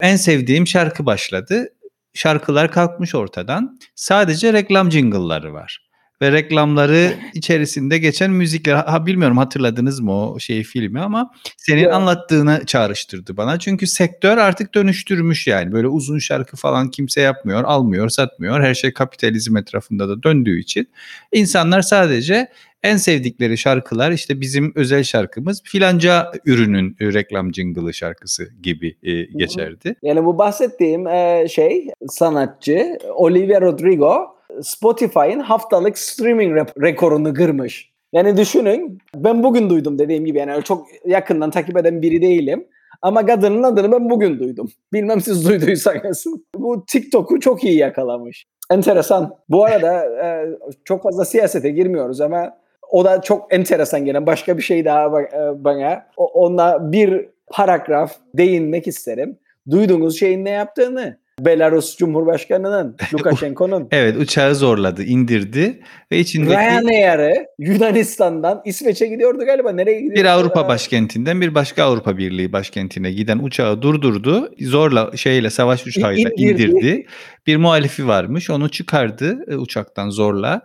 En 0.00 0.16
sevdiğim 0.16 0.66
şarkı 0.66 1.06
başladı. 1.06 1.68
Şarkılar 2.14 2.72
kalkmış 2.72 3.14
ortadan. 3.14 3.78
Sadece 3.94 4.52
reklam 4.52 4.90
jingle'ları 4.90 5.52
var 5.52 5.89
ve 6.22 6.32
reklamları 6.32 7.14
içerisinde 7.34 7.98
geçen 7.98 8.30
müzikler. 8.30 8.74
Ha 8.74 9.06
bilmiyorum 9.06 9.38
hatırladınız 9.38 10.00
mı 10.00 10.12
o 10.12 10.38
şeyi 10.38 10.62
filmi 10.62 11.00
ama 11.00 11.30
senin 11.56 11.82
ya. 11.82 11.94
anlattığını 11.94 12.62
çağrıştırdı 12.66 13.36
bana. 13.36 13.58
Çünkü 13.58 13.86
sektör 13.86 14.38
artık 14.38 14.74
dönüştürmüş 14.74 15.46
yani. 15.46 15.72
Böyle 15.72 15.88
uzun 15.88 16.18
şarkı 16.18 16.56
falan 16.56 16.90
kimse 16.90 17.20
yapmıyor, 17.20 17.64
almıyor, 17.64 18.08
satmıyor. 18.08 18.60
Her 18.60 18.74
şey 18.74 18.92
kapitalizm 18.92 19.56
etrafında 19.56 20.08
da 20.08 20.22
döndüğü 20.22 20.60
için 20.60 20.88
insanlar 21.32 21.82
sadece 21.82 22.48
en 22.82 22.96
sevdikleri 22.96 23.58
şarkılar 23.58 24.10
işte 24.10 24.40
bizim 24.40 24.72
özel 24.74 25.02
şarkımız 25.02 25.62
filanca 25.64 26.32
ürünün 26.46 26.96
reklam 27.00 27.54
jingle'ı 27.54 27.94
şarkısı 27.94 28.48
gibi 28.62 28.96
e, 29.02 29.22
geçerdi. 29.22 29.94
Yani 30.02 30.24
bu 30.24 30.38
bahsettiğim 30.38 31.06
e, 31.06 31.46
şey 31.48 31.88
sanatçı 32.08 32.98
Olivia 33.14 33.60
Rodrigo 33.60 34.39
Spotify'ın 34.62 35.40
haftalık 35.40 35.98
streaming 35.98 36.56
rekorunu 36.82 37.34
kırmış. 37.34 37.90
Yani 38.12 38.36
düşünün 38.36 38.98
ben 39.14 39.42
bugün 39.42 39.70
duydum 39.70 39.98
dediğim 39.98 40.24
gibi 40.24 40.38
yani 40.38 40.62
çok 40.62 40.86
yakından 41.06 41.50
takip 41.50 41.76
eden 41.76 42.02
biri 42.02 42.22
değilim. 42.22 42.66
Ama 43.02 43.26
kadının 43.26 43.62
adını 43.62 43.92
ben 43.92 44.10
bugün 44.10 44.38
duydum. 44.38 44.70
Bilmem 44.92 45.20
siz 45.20 45.48
duyduysanız. 45.48 46.26
Bu 46.56 46.84
TikTok'u 46.86 47.40
çok 47.40 47.64
iyi 47.64 47.76
yakalamış. 47.76 48.46
Enteresan. 48.70 49.34
Bu 49.48 49.64
arada 49.64 50.04
e, 50.24 50.46
çok 50.84 51.02
fazla 51.02 51.24
siyasete 51.24 51.70
girmiyoruz 51.70 52.20
ama 52.20 52.56
o 52.90 53.04
da 53.04 53.22
çok 53.22 53.54
enteresan 53.54 54.04
gelen 54.04 54.26
başka 54.26 54.56
bir 54.56 54.62
şey 54.62 54.84
daha 54.84 55.20
e, 55.22 55.64
bana. 55.64 56.06
Onunla 56.16 56.92
bir 56.92 57.28
paragraf 57.50 58.12
değinmek 58.34 58.86
isterim. 58.86 59.38
Duyduğunuz 59.70 60.18
şeyin 60.18 60.44
ne 60.44 60.50
yaptığını. 60.50 61.18
Belarus 61.44 61.96
Cumhurbaşkanı'nın, 61.96 62.96
Lukashenko'nun. 63.14 63.88
evet 63.90 64.16
uçağı 64.16 64.54
zorladı, 64.54 65.02
indirdi 65.02 65.80
ve 66.12 66.18
içindeki... 66.18 66.56
Ryanair'ı 66.56 67.46
Yunanistan'dan 67.58 68.62
İsveç'e 68.64 69.06
gidiyordu 69.06 69.44
galiba. 69.44 69.72
Nereye 69.72 70.00
gidiyordu? 70.00 70.20
Bir 70.20 70.24
Avrupa 70.24 70.68
başkentinden 70.68 71.40
bir 71.40 71.54
başka 71.54 71.84
Avrupa 71.84 72.18
Birliği 72.18 72.52
başkentine 72.52 73.12
giden 73.12 73.38
uçağı 73.38 73.82
durdurdu. 73.82 74.50
Zorla 74.60 75.16
şeyle 75.16 75.50
savaş 75.50 75.86
uçağıyla 75.86 76.30
indirdi. 76.36 76.62
indirdi. 76.62 77.06
Bir 77.46 77.56
muhalifi 77.56 78.08
varmış 78.08 78.50
onu 78.50 78.68
çıkardı 78.68 79.44
e, 79.48 79.56
uçaktan 79.56 80.10
zorla. 80.10 80.62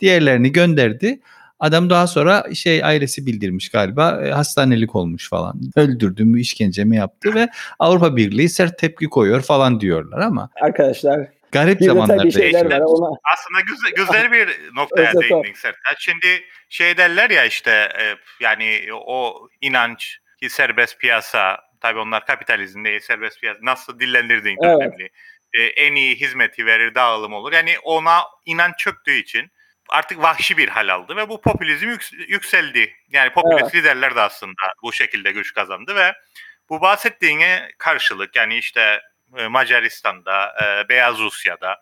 Diğerlerini 0.00 0.52
gönderdi. 0.52 1.20
Adam 1.64 1.90
daha 1.90 2.06
sonra 2.06 2.54
şey 2.54 2.84
ailesi 2.84 3.26
bildirmiş 3.26 3.68
galiba 3.68 4.22
e, 4.24 4.30
hastanelik 4.30 4.94
olmuş 4.94 5.30
falan. 5.30 5.60
Öldürdü 5.76 6.24
mü 6.24 6.40
işkence 6.40 6.84
mi 6.84 6.96
yaptı 6.96 7.34
ve 7.34 7.48
Avrupa 7.78 8.16
Birliği 8.16 8.48
sert 8.48 8.78
tepki 8.78 9.06
koyuyor 9.06 9.42
falan 9.42 9.80
diyorlar 9.80 10.18
ama. 10.18 10.50
Arkadaşlar 10.60 11.26
garip 11.52 11.82
zamanlarda 11.82 12.30
şeyler 12.30 12.64
var 12.64 12.80
ona. 12.80 13.18
Aslında 13.34 13.60
güzel, 13.60 13.92
güzel 13.96 14.32
bir 14.32 14.48
noktaya 14.76 15.12
değindik 15.12 15.58
Sertaç. 15.58 15.96
Şimdi 15.98 16.26
şey 16.68 16.96
derler 16.96 17.30
ya 17.30 17.44
işte 17.44 17.70
e, 17.70 18.04
yani 18.40 18.80
o 18.92 19.48
inanç 19.60 20.18
ki 20.40 20.50
serbest 20.50 20.98
piyasa 20.98 21.58
tabii 21.80 21.98
onlar 21.98 22.26
kapitalizm 22.26 22.84
değil 22.84 23.00
serbest 23.00 23.40
piyasa 23.40 23.60
nasıl 23.62 24.00
dillendirdiğin 24.00 24.58
evet. 24.62 24.76
önemli. 24.80 25.10
E, 25.58 25.62
en 25.62 25.94
iyi 25.94 26.16
hizmeti 26.16 26.66
verir 26.66 26.94
dağılım 26.94 27.32
olur. 27.32 27.52
Yani 27.52 27.74
ona 27.84 28.18
inan 28.46 28.72
çöktüğü 28.78 29.14
için 29.14 29.50
artık 29.88 30.22
vahşi 30.22 30.56
bir 30.56 30.68
hal 30.68 30.88
aldı 30.88 31.16
ve 31.16 31.28
bu 31.28 31.40
popülizm 31.40 31.88
yükseldi. 32.28 32.96
Yani 33.08 33.32
popülist 33.32 33.62
evet. 33.62 33.74
liderler 33.74 34.16
de 34.16 34.20
aslında 34.20 34.62
bu 34.82 34.92
şekilde 34.92 35.32
güç 35.32 35.54
kazandı 35.54 35.94
ve 35.96 36.14
bu 36.68 36.80
bahsettiğine 36.80 37.68
karşılık 37.78 38.36
yani 38.36 38.58
işte 38.58 39.00
e, 39.36 39.46
Macaristan'da, 39.46 40.54
e, 40.62 40.88
Beyaz 40.88 41.18
Rusya'da, 41.18 41.76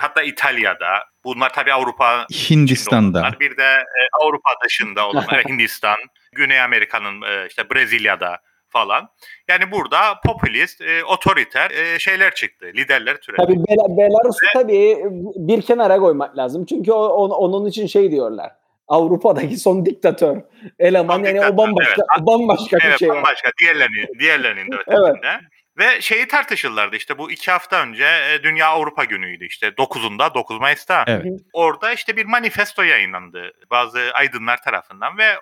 hatta 0.00 0.22
İtalya'da, 0.22 1.04
bunlar 1.24 1.52
tabii 1.52 1.72
Avrupa 1.72 2.26
Hindistan'da. 2.50 3.32
Bir 3.40 3.56
de 3.56 3.74
e, 3.76 4.00
Avrupa 4.12 4.50
dışında 4.64 5.08
olan 5.08 5.26
Hindistan, 5.48 5.98
Güney 6.32 6.60
Amerika'nın 6.60 7.46
işte 7.48 7.70
Brezilya'da 7.70 8.38
falan. 8.70 9.08
Yani 9.48 9.72
burada 9.72 10.20
popülist, 10.26 10.80
e, 10.80 11.04
otoriter 11.04 11.70
e, 11.70 11.98
şeyler 11.98 12.34
çıktı. 12.34 12.66
Liderler 12.66 13.16
türedi. 13.16 13.42
Tabii 13.42 13.54
Bel- 13.54 13.96
Belarus'u 13.96 14.46
Ve... 14.46 14.62
tabii 14.62 14.96
bir 15.36 15.62
kenara 15.62 15.98
koymak 15.98 16.36
lazım. 16.36 16.64
Çünkü 16.64 16.92
o, 16.92 17.06
on, 17.06 17.30
onun 17.30 17.66
için 17.66 17.86
şey 17.86 18.10
diyorlar. 18.10 18.52
Avrupa'daki 18.88 19.56
son 19.56 19.86
diktatör 19.86 20.36
eleman 20.78 21.16
son 21.16 21.24
yani 21.24 21.34
diktatör, 21.34 21.54
o 21.54 21.56
bambaşka 21.56 22.02
evet. 22.16 22.26
bambaşka 22.26 22.78
evet, 22.82 22.92
bir 22.92 22.98
şey. 22.98 23.08
Bambaşka. 23.08 23.50
Diğerlerinin, 23.60 24.18
diğerlerinin 24.18 24.72
de 24.72 24.76
ötesinde. 24.76 25.18
evet. 25.22 25.40
Ve 25.78 26.00
şeyi 26.00 26.28
tartışırlardı 26.28 26.96
işte 26.96 27.18
bu 27.18 27.30
iki 27.30 27.50
hafta 27.50 27.82
önce 27.82 28.04
e, 28.04 28.42
Dünya 28.42 28.68
Avrupa 28.68 29.04
Günü'ydü 29.04 29.46
işte 29.46 29.68
9'unda 29.68 30.34
9 30.34 30.60
Mayıs'ta. 30.60 31.04
Evet. 31.06 31.26
Orada 31.52 31.92
işte 31.92 32.16
bir 32.16 32.24
manifesto 32.24 32.82
yayınlandı 32.82 33.52
bazı 33.70 34.00
aydınlar 34.14 34.62
tarafından 34.62 35.18
ve 35.18 35.24
e, 35.24 35.38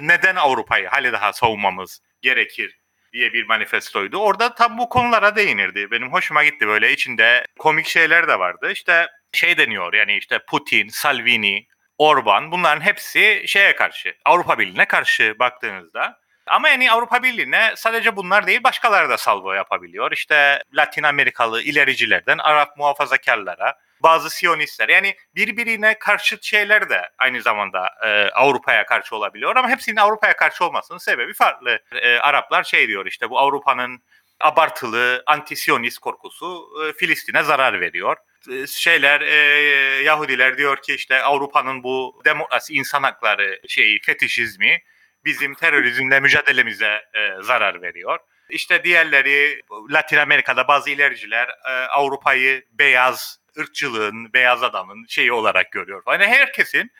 neden 0.00 0.36
Avrupa'yı 0.36 0.88
hali 0.88 1.12
daha 1.12 1.32
savunmamız 1.32 2.00
gerekir 2.22 2.78
diye 3.12 3.32
bir 3.32 3.46
manifestoydu. 3.46 4.16
Orada 4.16 4.54
tam 4.54 4.78
bu 4.78 4.88
konulara 4.88 5.36
değinirdi. 5.36 5.90
Benim 5.90 6.12
hoşuma 6.12 6.44
gitti 6.44 6.66
böyle 6.68 6.92
içinde 6.92 7.44
komik 7.58 7.86
şeyler 7.86 8.28
de 8.28 8.38
vardı. 8.38 8.70
İşte 8.72 9.06
şey 9.32 9.58
deniyor 9.58 9.94
yani 9.94 10.16
işte 10.16 10.38
Putin, 10.48 10.88
Salvini, 10.88 11.66
Orban 11.98 12.52
bunların 12.52 12.80
hepsi 12.80 13.44
şeye 13.46 13.76
karşı, 13.76 14.16
Avrupa 14.24 14.58
Birliği'ne 14.58 14.84
karşı 14.84 15.38
baktığınızda. 15.38 16.20
Ama 16.46 16.68
yani 16.68 16.92
Avrupa 16.92 17.22
Birliği'ne 17.22 17.72
sadece 17.76 18.16
bunlar 18.16 18.46
değil 18.46 18.62
başkaları 18.64 19.08
da 19.08 19.18
salvo 19.18 19.52
yapabiliyor. 19.52 20.12
İşte 20.12 20.62
Latin 20.72 21.02
Amerikalı 21.02 21.62
ilericilerden 21.62 22.38
Arap 22.38 22.76
muhafazakarlara, 22.76 23.74
bazı 24.02 24.30
Siyonistler 24.30 24.88
yani 24.88 25.16
birbirine 25.34 25.98
karşıt 25.98 26.42
şeyler 26.44 26.90
de 26.90 27.10
aynı 27.18 27.42
zamanda 27.42 27.90
e, 28.04 28.08
Avrupa'ya 28.30 28.86
karşı 28.86 29.16
olabiliyor 29.16 29.56
ama 29.56 29.68
hepsinin 29.68 29.96
Avrupa'ya 29.96 30.36
karşı 30.36 30.64
olmasının 30.64 30.98
sebebi 30.98 31.32
farklı. 31.32 31.78
E, 31.92 32.16
Araplar 32.18 32.64
şey 32.64 32.88
diyor 32.88 33.06
işte 33.06 33.30
bu 33.30 33.38
Avrupa'nın 33.38 34.02
abartılı 34.40 35.22
anti-Siyonist 35.26 35.98
korkusu 35.98 36.68
e, 36.84 36.92
Filistin'e 36.92 37.42
zarar 37.42 37.80
veriyor. 37.80 38.16
E, 38.50 38.66
şeyler 38.66 39.20
e, 39.20 39.34
Yahudiler 40.02 40.58
diyor 40.58 40.82
ki 40.82 40.94
işte 40.94 41.22
Avrupa'nın 41.22 41.82
bu 41.82 42.22
demokrasi 42.24 42.74
insan 42.74 43.02
hakları 43.02 43.60
şeyi 43.68 44.00
fetişizmi 44.00 44.78
bizim 45.24 45.54
terörizmle 45.54 46.20
mücadelemize 46.20 47.02
e, 47.14 47.42
zarar 47.42 47.82
veriyor. 47.82 48.18
İşte 48.50 48.84
diğerleri 48.84 49.62
Latin 49.90 50.16
Amerika'da 50.16 50.68
bazı 50.68 50.90
ilericiler 50.90 51.48
e, 51.48 51.70
Avrupa'yı 51.70 52.64
beyaz 52.70 53.38
ırkçılığın, 53.58 54.32
beyaz 54.32 54.62
adamın 54.62 55.06
şeyi 55.08 55.32
olarak 55.32 55.72
görüyor. 55.72 56.02
Yani 56.08 56.26
herkesin 56.26 56.90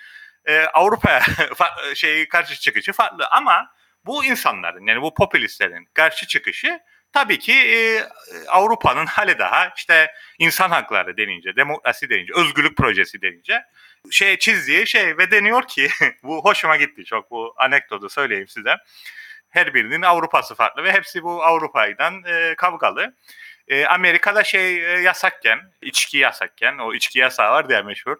e, 0.45 0.61
Avrupa 0.61 1.21
şeyi 1.95 2.29
karşı 2.29 2.61
çıkışı 2.61 2.93
farklı 2.93 3.27
ama 3.31 3.71
bu 4.07 4.25
insanların 4.25 4.87
yani 4.87 5.03
bu 5.03 5.15
popülistlerin 5.15 5.89
karşı 5.95 6.27
çıkışı 6.27 6.81
tabii 7.13 7.39
ki 7.39 7.53
e, 7.53 8.03
Avrupa'nın 8.49 9.07
hali 9.07 9.39
daha 9.39 9.73
işte 9.77 10.11
insan 10.39 10.71
hakları 10.71 11.17
denince, 11.17 11.57
demokrasi 11.57 12.11
denince, 12.11 12.33
özgürlük 12.37 12.77
projesi 12.77 13.23
denince 13.23 13.65
şey 14.11 14.39
çizdiği 14.39 14.87
şey 14.87 15.19
ve 15.19 15.31
deniyor 15.31 15.63
ki 15.69 15.89
bu 16.23 16.45
hoşuma 16.45 16.77
gitti 16.77 17.05
çok 17.05 17.31
bu 17.31 17.55
anekdotu 17.57 18.09
söyleyeyim 18.09 18.49
size. 18.49 18.77
Her 19.49 19.75
birinin 19.75 20.03
Avrupa'sı 20.03 20.55
farklı 20.55 20.85
ve 20.85 20.93
hepsi 20.93 21.23
bu 21.23 21.45
Avrupa'dan 21.45 22.23
e, 22.27 22.55
kavgalı. 22.55 23.15
E, 23.69 23.87
Amerika'da 23.87 24.45
şey 24.45 24.77
e, 24.77 25.01
yasakken, 25.01 25.59
içki 25.83 26.19
yasakken, 26.19 26.79
o 26.79 26.95
içki 26.95 27.19
yasağı 27.19 27.51
var 27.51 27.69
diye 27.69 27.83
meşhur. 27.83 28.17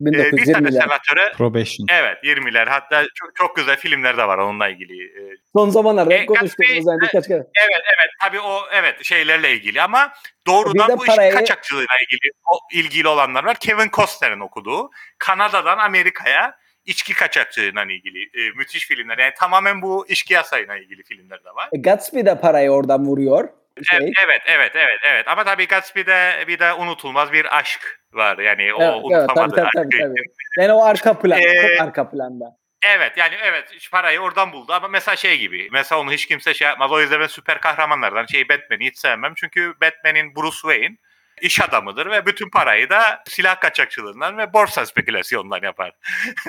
E, 0.00 0.32
bir 0.32 0.52
tane 0.52 0.72
senatöre 0.72 1.32
Probation. 1.36 1.86
Evet 1.90 2.18
20'ler 2.24 2.68
hatta 2.68 3.04
çok, 3.14 3.36
çok 3.36 3.56
güzel 3.56 3.76
filmler 3.76 4.16
de 4.16 4.28
var 4.28 4.38
onunla 4.38 4.68
ilgili. 4.68 5.04
E, 5.04 5.36
Son 5.52 5.70
zamanlarda 5.70 6.14
e, 6.14 6.26
konuştuğumuz 6.26 6.86
yani 6.86 7.00
birkaç 7.00 7.28
kere. 7.28 7.46
Evet 7.54 7.82
evet 7.96 8.10
tabii 8.22 8.40
o 8.40 8.60
evet 8.72 9.04
şeylerle 9.04 9.52
ilgili 9.52 9.82
ama 9.82 10.12
doğrudan 10.46 10.98
bu 10.98 11.04
parayı... 11.04 11.28
işin 11.28 11.38
kaçakçılığıyla 11.38 11.94
ilgili 12.02 12.30
o, 12.52 12.58
ilgili 12.72 13.08
olanlar 13.08 13.44
var. 13.44 13.56
Kevin 13.56 13.90
Costner'in 13.92 14.40
okuduğu 14.40 14.90
Kanada'dan 15.18 15.78
Amerika'ya 15.78 16.56
içki 16.86 17.14
kaçakçılığıyla 17.14 17.84
ilgili 17.84 18.22
e, 18.22 18.50
müthiş 18.56 18.86
filmler. 18.86 19.18
Yani 19.18 19.32
tamamen 19.38 19.82
bu 19.82 20.06
içki 20.08 20.34
yasayla 20.34 20.76
ilgili 20.76 21.02
filmler 21.02 21.44
de 21.44 21.50
var. 21.54 21.68
E, 21.72 21.78
Gatsby 21.78 22.20
de 22.20 22.40
parayı 22.40 22.70
oradan 22.70 23.06
vuruyor 23.06 23.48
şey. 23.84 24.12
Evet, 24.24 24.42
evet, 24.46 24.72
evet, 24.74 25.00
evet. 25.10 25.28
Ama 25.28 25.44
tabii 25.44 25.66
Gatsby'de 25.66 26.44
bir 26.48 26.58
de 26.58 26.72
unutulmaz 26.72 27.32
bir 27.32 27.58
aşk 27.58 28.00
var. 28.12 28.38
Yani 28.38 28.74
o 28.74 28.82
evet, 28.82 29.04
unutamadığı 29.04 29.60
evet, 29.60 29.70
tabii, 29.74 29.88
tabii, 29.90 30.02
tabii. 30.02 30.24
Yani 30.58 30.72
o 30.72 30.84
arka 30.84 31.18
plan, 31.18 31.40
ee, 31.42 31.78
arka 31.80 32.10
planda. 32.10 32.56
Evet 32.86 33.12
yani 33.16 33.34
evet 33.42 33.88
parayı 33.92 34.20
oradan 34.20 34.52
buldu 34.52 34.72
ama 34.72 34.88
mesela 34.88 35.16
şey 35.16 35.38
gibi. 35.38 35.68
Mesela 35.72 36.00
onu 36.00 36.12
hiç 36.12 36.26
kimse 36.26 36.54
şey 36.54 36.68
yapmaz. 36.68 36.92
O 36.92 37.00
yüzden 37.00 37.20
ben 37.20 37.26
süper 37.26 37.60
kahramanlardan 37.60 38.26
şey 38.26 38.48
Batman'i 38.48 38.86
hiç 38.86 38.98
sevmem. 38.98 39.32
Çünkü 39.36 39.74
Batman'in 39.80 40.36
Bruce 40.36 40.56
Wayne 40.56 40.96
iş 41.40 41.60
adamıdır 41.60 42.10
ve 42.10 42.26
bütün 42.26 42.50
parayı 42.50 42.90
da 42.90 43.22
silah 43.28 43.60
kaçakçılığından 43.60 44.38
ve 44.38 44.52
borsa 44.52 44.86
spekülasyonundan 44.86 45.62
yapar. 45.62 45.92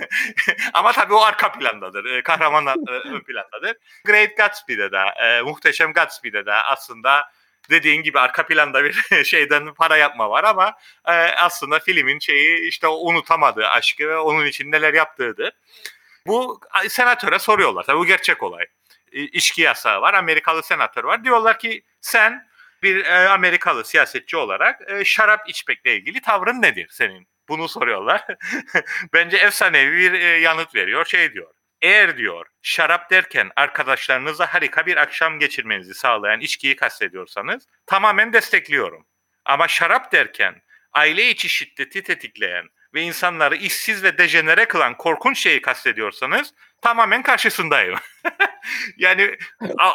Ama 0.73 0.91
tabii 0.91 1.13
o 1.13 1.21
arka 1.21 1.51
plandadır. 1.51 2.05
E, 2.05 2.23
kahraman 2.23 2.67
e, 2.67 2.91
ön 3.07 3.19
plandadır. 3.19 3.77
Great 4.05 4.37
Gatsby'de 4.37 4.91
de, 4.91 4.97
e, 4.97 5.41
Muhteşem 5.41 5.93
Gatsby'de 5.93 6.45
de 6.45 6.53
aslında 6.53 7.31
dediğin 7.69 8.03
gibi 8.03 8.19
arka 8.19 8.45
planda 8.45 8.83
bir 8.83 9.23
şeyden 9.23 9.73
para 9.73 9.97
yapma 9.97 10.29
var 10.29 10.43
ama 10.43 10.73
e, 11.05 11.11
aslında 11.13 11.79
filmin 11.79 12.19
şeyi 12.19 12.67
işte 12.67 12.87
o 12.87 12.95
unutamadığı 12.95 13.67
aşkı 13.67 14.07
ve 14.07 14.17
onun 14.17 14.45
için 14.45 14.71
neler 14.71 14.93
yaptığıdır. 14.93 15.51
Bu 16.27 16.59
senatöre 16.89 17.39
soruyorlar. 17.39 17.83
Tabii 17.83 17.99
bu 17.99 18.05
gerçek 18.05 18.43
olay. 18.43 18.65
İçki 19.11 19.61
yasağı 19.61 20.01
var. 20.01 20.13
Amerikalı 20.13 20.63
senatör 20.63 21.03
var. 21.03 21.23
Diyorlar 21.23 21.59
ki 21.59 21.83
sen 22.01 22.49
bir 22.83 23.05
e, 23.05 23.29
Amerikalı 23.29 23.85
siyasetçi 23.85 24.37
olarak 24.37 24.91
e, 24.91 25.05
şarap 25.05 25.49
içmekle 25.49 25.95
ilgili 25.95 26.21
tavrın 26.21 26.61
nedir 26.61 26.87
senin? 26.91 27.27
Bunu 27.49 27.67
soruyorlar. 27.67 28.25
Bence 29.13 29.37
efsanevi 29.37 29.97
bir 29.97 30.13
e, 30.13 30.39
yanıt 30.39 30.75
veriyor. 30.75 31.05
Şey 31.05 31.33
diyor. 31.33 31.53
Eğer 31.81 32.17
diyor 32.17 32.45
şarap 32.61 33.11
derken 33.11 33.51
arkadaşlarınızla 33.55 34.53
harika 34.53 34.85
bir 34.85 34.97
akşam 34.97 35.39
geçirmenizi 35.39 35.93
sağlayan 35.93 36.39
içkiyi 36.39 36.75
kastediyorsanız 36.75 37.67
tamamen 37.85 38.33
destekliyorum. 38.33 39.05
Ama 39.45 39.67
şarap 39.67 40.11
derken 40.11 40.61
aile 40.93 41.29
içi 41.29 41.49
şiddeti 41.49 42.03
tetikleyen 42.03 42.65
ve 42.93 43.01
insanları 43.01 43.55
işsiz 43.55 44.03
ve 44.03 44.17
dejenere 44.17 44.65
kılan 44.65 44.97
korkunç 44.97 45.39
şeyi 45.39 45.61
kastediyorsanız 45.61 46.53
tamamen 46.81 47.23
karşısındayım. 47.23 47.99
yani 48.97 49.37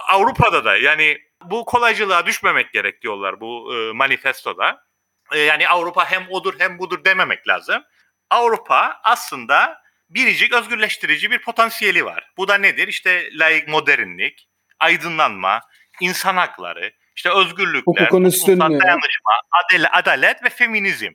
Avrupa'da 0.09 0.65
da 0.65 0.77
yani 0.77 1.19
bu 1.51 1.65
kolaycılığa 1.65 2.27
düşmemek 2.27 2.73
gerek 2.73 3.03
diyorlar 3.03 3.41
bu 3.41 3.75
e, 3.75 3.93
manifestoda. 3.93 4.85
E, 5.33 5.39
yani 5.39 5.69
Avrupa 5.69 6.11
hem 6.11 6.27
odur 6.31 6.55
hem 6.59 6.79
budur 6.79 7.05
dememek 7.05 7.49
lazım. 7.49 7.83
Avrupa 8.31 9.01
aslında 9.05 9.83
biricik 10.11 10.53
özgürleştirici 10.53 11.31
bir 11.31 11.39
potansiyeli 11.39 12.05
var. 12.05 12.33
Bu 12.37 12.49
da 12.49 12.59
nedir? 12.59 12.89
İşte 12.89 13.29
layık 13.39 13.69
modernlik, 13.69 14.49
aydınlanma, 14.81 15.61
insan 16.01 16.37
hakları, 16.37 16.93
işte 17.17 17.31
özgürlükler, 17.31 18.11
dayanışma, 18.81 19.33
adalet, 19.51 19.91
adalet 19.93 20.45
ve 20.45 20.49
feminizm. 20.49 21.13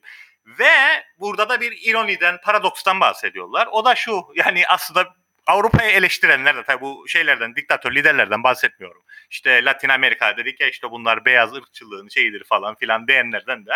Ve 0.60 1.04
burada 1.20 1.50
da 1.50 1.62
bir 1.62 1.78
ironiden, 1.82 2.42
paradokstan 2.42 3.00
bahsediyorlar. 3.00 3.68
O 3.72 3.86
da 3.86 3.96
şu, 3.96 4.22
yani 4.36 4.68
aslında 4.68 5.15
Avrupa'yı 5.50 5.92
eleştirenler 5.92 6.56
de 6.56 6.64
tabii 6.64 6.82
bu 6.82 7.06
şeylerden, 7.08 7.56
diktatör 7.56 7.92
liderlerden 7.92 8.44
bahsetmiyorum. 8.44 9.04
İşte 9.30 9.66
Latin 9.66 9.90
Amerika 9.90 10.38
dedik 10.38 10.60
ya 10.62 10.68
işte 10.70 10.92
bunlar 10.92 11.26
beyaz 11.26 11.54
ırkçılığın 11.54 12.08
şeyidir 12.08 12.44
falan 12.44 12.76
filan 12.76 13.08
diyenlerden 13.08 13.66
de 13.66 13.72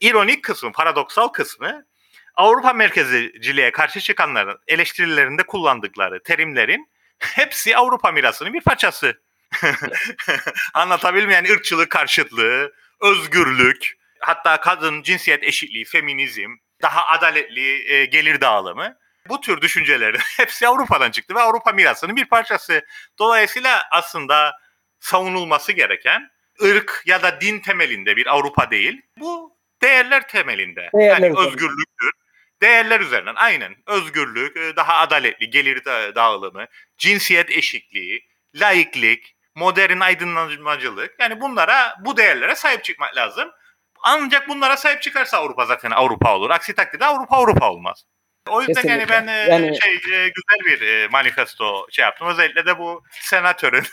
ironik 0.00 0.44
kısmı, 0.44 0.72
paradoksal 0.72 1.28
kısmı 1.28 1.86
Avrupa 2.34 2.72
merkezciliğe 2.72 3.72
karşı 3.72 4.00
çıkanların 4.00 4.58
eleştirilerinde 4.68 5.42
kullandıkları 5.42 6.22
terimlerin 6.22 6.88
hepsi 7.18 7.76
Avrupa 7.76 8.12
mirasının 8.12 8.52
bir 8.52 8.60
parçası. 8.60 9.20
Anlatabildim 10.74 11.30
yani 11.30 11.52
ırkçılık 11.52 11.90
karşıtlığı, 11.90 12.72
özgürlük, 13.00 13.92
hatta 14.20 14.60
kadın 14.60 15.02
cinsiyet 15.02 15.44
eşitliği, 15.44 15.84
feminizm, 15.84 16.50
daha 16.82 17.06
adaletli 17.06 17.92
e, 17.92 18.04
gelir 18.04 18.40
dağılımı. 18.40 18.96
Bu 19.28 19.40
tür 19.40 19.60
düşüncelerin 19.60 20.20
hepsi 20.36 20.68
Avrupa'dan 20.68 21.10
çıktı 21.10 21.34
ve 21.34 21.40
Avrupa 21.40 21.72
mirasının 21.72 22.16
bir 22.16 22.24
parçası. 22.24 22.86
Dolayısıyla 23.18 23.82
aslında 23.90 24.52
savunulması 25.00 25.72
gereken 25.72 26.30
ırk 26.62 27.02
ya 27.06 27.22
da 27.22 27.40
din 27.40 27.60
temelinde 27.60 28.16
bir 28.16 28.26
Avrupa 28.26 28.70
değil. 28.70 29.02
Bu 29.18 29.56
değerler 29.82 30.28
temelinde. 30.28 30.90
Değerler 30.94 31.28
yani 31.28 31.38
özgürlüktür, 31.38 32.10
Değerler 32.62 33.00
üzerinden 33.00 33.34
aynen 33.34 33.74
özgürlük, 33.86 34.56
e, 34.56 34.76
daha 34.76 34.94
adaletli 34.94 35.50
gelir 35.50 35.84
dağılımı, 36.14 36.66
cinsiyet 36.98 37.50
eşitliği, 37.50 38.28
laiklik, 38.54 39.36
modern 39.54 40.00
aydınlanmacılık. 40.00 41.14
Yani 41.20 41.40
bunlara, 41.40 41.96
bu 42.04 42.16
değerlere 42.16 42.54
sahip 42.54 42.84
çıkmak 42.84 43.16
lazım. 43.16 43.50
Ancak 44.02 44.48
bunlara 44.48 44.76
sahip 44.76 45.02
çıkarsa 45.02 45.38
Avrupa 45.38 45.66
zaten 45.66 45.90
Avrupa 45.90 46.36
olur. 46.36 46.50
Aksi 46.50 46.74
takdirde 46.74 47.04
Avrupa 47.04 47.36
Avrupa 47.36 47.70
olmaz. 47.70 48.04
O 48.50 48.60
yüzden 48.60 48.74
Kesinlikle. 48.74 49.14
yani 49.14 49.26
ben 49.26 49.26
e, 49.26 49.50
yani... 49.50 49.78
şey 49.82 49.92
e, 49.92 50.28
güzel 50.28 50.80
bir 50.80 51.10
manifesto 51.10 51.86
şey 51.90 52.02
yaptım. 52.02 52.28
Özellikle 52.28 52.66
de 52.66 52.78
bu 52.78 53.02
senatörün 53.10 53.84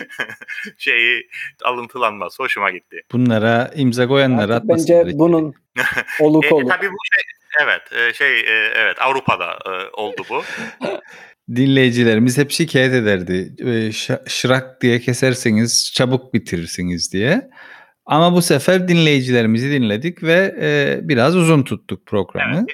şeyi 0.78 1.28
alıntılanması 1.64 2.42
hoşuma 2.42 2.70
gitti. 2.70 3.02
Bunlara 3.12 3.70
imza 3.74 4.08
koyanlara 4.08 4.54
atması 4.54 4.82
Bence 4.82 4.94
gerekiyor. 4.94 5.18
bunun 5.18 5.54
oluk 6.20 6.52
olur. 6.52 6.64
e, 6.64 6.68
tabii 6.68 6.88
bu 6.90 6.96
şey 7.14 7.22
evet 7.62 8.14
şey 8.16 8.40
evet 8.74 8.96
Avrupa'da 9.00 9.58
oldu 9.92 10.22
bu. 10.30 10.42
dinleyicilerimiz 11.56 12.38
hep 12.38 12.50
şikayet 12.50 12.94
ederdi. 12.94 13.52
Şırak 14.26 14.82
diye 14.82 15.00
keserseniz 15.00 15.92
çabuk 15.94 16.34
bitirirsiniz 16.34 17.12
diye. 17.12 17.50
Ama 18.06 18.32
bu 18.32 18.42
sefer 18.42 18.88
dinleyicilerimizi 18.88 19.70
dinledik 19.70 20.22
ve 20.22 20.54
e, 20.60 20.98
biraz 21.08 21.36
uzun 21.36 21.62
tuttuk 21.62 22.06
programı. 22.06 22.56
Evet. 22.56 22.68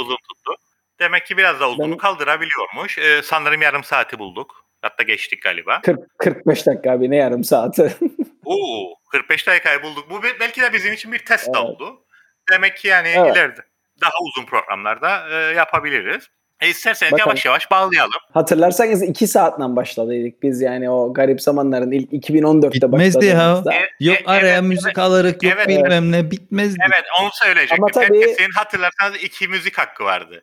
Uzun 0.00 0.16
tuttu. 0.16 0.52
Demek 1.00 1.26
ki 1.26 1.36
biraz 1.36 1.60
da 1.60 1.70
uzunu 1.70 1.92
ben... 1.92 1.96
kaldırabiliyormuş. 1.96 2.98
E, 2.98 3.22
sanırım 3.22 3.62
yarım 3.62 3.84
saati 3.84 4.18
bulduk. 4.18 4.64
Hatta 4.82 5.02
geçtik 5.02 5.42
galiba. 5.42 5.80
40, 5.80 6.18
45 6.18 6.66
dakika 6.66 6.92
abi 6.92 7.10
ne 7.10 7.16
yarım 7.16 7.44
saati. 7.44 7.96
Oo, 8.44 8.94
45 9.10 9.46
dakikayı 9.46 9.82
bulduk. 9.82 10.10
Bu 10.10 10.22
belki 10.22 10.60
de 10.60 10.72
bizim 10.72 10.92
için 10.92 11.12
bir 11.12 11.18
test 11.18 11.48
evet. 11.48 11.56
oldu. 11.56 12.04
Demek 12.52 12.76
ki 12.76 12.88
yani 12.88 13.08
evet. 13.08 13.36
ileride 13.36 13.60
daha 14.00 14.12
uzun 14.22 14.46
programlarda 14.46 15.28
e, 15.30 15.54
yapabiliriz. 15.54 16.30
E 16.60 16.68
isterseniz 16.68 17.12
Bakalım. 17.12 17.28
yavaş 17.28 17.44
yavaş 17.44 17.70
bağlayalım. 17.70 18.20
Hatırlarsanız 18.34 19.02
2 19.02 19.26
saatten 19.26 19.76
başladıydık 19.76 20.42
biz 20.42 20.60
yani 20.60 20.90
o 20.90 21.14
garip 21.14 21.42
zamanların 21.42 21.90
ilk 21.90 22.12
2014'te 22.12 22.72
Bitmezdi 22.72 23.26
ya. 23.26 23.62
E, 23.72 24.04
yok 24.04 24.20
e, 24.20 24.24
araya 24.26 24.52
evet, 24.52 24.62
müzik 24.62 24.86
evet, 24.86 24.98
alarak 24.98 25.42
yok 25.42 25.52
evet, 25.56 25.68
bilmem 25.68 26.12
ne 26.12 26.30
bitmezdi. 26.30 26.78
Evet 26.86 27.04
onu 27.20 27.30
söyleyecektim. 27.32 27.84
Ama 27.84 27.92
tabii, 27.92 28.20
Herkesin 28.20 28.50
hatırlarsanız 28.56 29.16
iki 29.22 29.48
müzik 29.48 29.78
hakkı 29.78 30.04
vardı. 30.04 30.42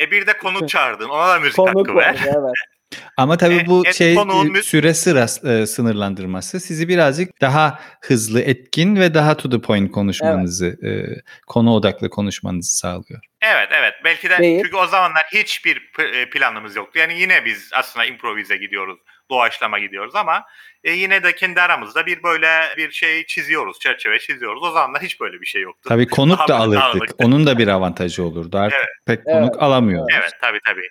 E 0.00 0.10
bir 0.10 0.26
de 0.26 0.32
konuk 0.38 0.68
çağırdın 0.68 1.08
ona 1.08 1.28
da 1.28 1.38
müzik 1.38 1.56
konuk 1.56 1.88
hakkı 1.88 1.96
ver. 1.96 2.16
evet. 2.24 2.54
Ama 3.16 3.36
tabii 3.36 3.66
bu 3.66 3.86
e, 3.86 3.92
şey 3.92 4.14
konuğun... 4.14 4.60
süre 4.60 4.94
sıra 4.94 5.52
e, 5.52 5.66
sınırlandırması 5.66 6.60
sizi 6.60 6.88
birazcık 6.88 7.40
daha 7.40 7.80
hızlı, 8.02 8.40
etkin 8.40 8.96
ve 8.96 9.14
daha 9.14 9.36
to 9.36 9.50
the 9.50 9.60
point 9.60 9.92
konuşmanızı, 9.92 10.78
evet. 10.82 11.08
e, 11.08 11.22
konu 11.46 11.74
odaklı 11.74 12.10
konuşmanızı 12.10 12.78
sağlıyor. 12.78 13.20
Evet, 13.42 13.68
evet. 13.72 13.94
Belki 14.04 14.30
de 14.30 14.38
Değil. 14.38 14.62
çünkü 14.64 14.76
o 14.76 14.86
zamanlar 14.86 15.22
hiçbir 15.32 15.90
e, 15.98 16.30
planımız 16.30 16.76
yoktu. 16.76 16.98
Yani 16.98 17.20
yine 17.20 17.44
biz 17.44 17.70
aslında 17.74 18.06
improvize 18.06 18.56
gidiyoruz, 18.56 18.98
doğaçlama 19.30 19.78
gidiyoruz 19.78 20.14
ama 20.14 20.44
e, 20.84 20.92
yine 20.92 21.22
de 21.22 21.34
kendi 21.34 21.60
aramızda 21.60 22.06
bir 22.06 22.22
böyle 22.22 22.48
bir 22.76 22.90
şey 22.90 23.26
çiziyoruz, 23.26 23.80
çerçeve 23.80 24.18
çiziyoruz. 24.18 24.62
O 24.62 24.70
zamanlar 24.70 25.02
hiç 25.02 25.20
böyle 25.20 25.40
bir 25.40 25.46
şey 25.46 25.62
yoktu. 25.62 25.88
Tabii 25.88 26.08
konuk 26.08 26.38
daha 26.38 26.48
da 26.48 26.58
alırdık. 26.58 27.10
Onun 27.18 27.46
da 27.46 27.58
bir 27.58 27.68
avantajı 27.68 28.24
olurdu. 28.24 28.58
Artık 28.58 28.78
evet. 28.78 28.88
pek 29.06 29.24
konuk 29.24 29.50
evet. 29.52 29.62
alamıyor. 29.62 30.06
Evet, 30.12 30.32
tabii 30.40 30.60
tabii. 30.66 30.88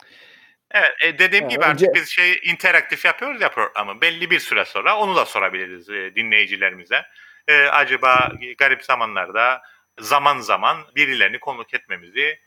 Evet 0.71 0.91
e, 1.05 1.19
dediğim 1.19 1.45
ha, 1.45 1.49
gibi 1.49 1.59
önce... 1.59 1.71
artık 1.71 1.95
biz 1.95 2.09
şey 2.09 2.39
interaktif 2.43 3.05
yapıyoruz 3.05 3.41
ya 3.41 3.49
programı. 3.51 4.01
Belli 4.01 4.29
bir 4.29 4.39
süre 4.39 4.65
sonra 4.65 4.97
onu 4.97 5.15
da 5.15 5.25
sorabiliriz 5.25 5.89
e, 5.89 6.15
dinleyicilerimize. 6.15 7.01
E, 7.47 7.63
acaba 7.63 8.31
garip 8.57 8.83
zamanlarda 8.83 9.61
zaman 9.99 10.39
zaman 10.39 10.77
birilerini 10.95 11.39
konuk 11.39 11.73
etmemizi 11.73 12.39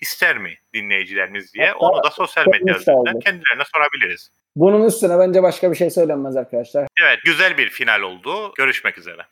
ister 0.00 0.38
mi 0.38 0.54
dinleyicilerimiz 0.74 1.54
diye 1.54 1.66
Hatta, 1.66 1.78
onu 1.78 2.04
da 2.04 2.10
sosyal 2.10 2.46
medya 2.46 2.76
üzerinden 2.76 3.20
kendilerine 3.20 3.62
sorabiliriz. 3.74 4.30
Bunun 4.56 4.86
üstüne 4.86 5.18
bence 5.18 5.42
başka 5.42 5.70
bir 5.70 5.76
şey 5.76 5.90
söylenmez 5.90 6.36
arkadaşlar. 6.36 6.88
Evet 7.02 7.18
güzel 7.24 7.58
bir 7.58 7.68
final 7.68 8.00
oldu. 8.00 8.54
Görüşmek 8.56 8.98
üzere. 8.98 9.22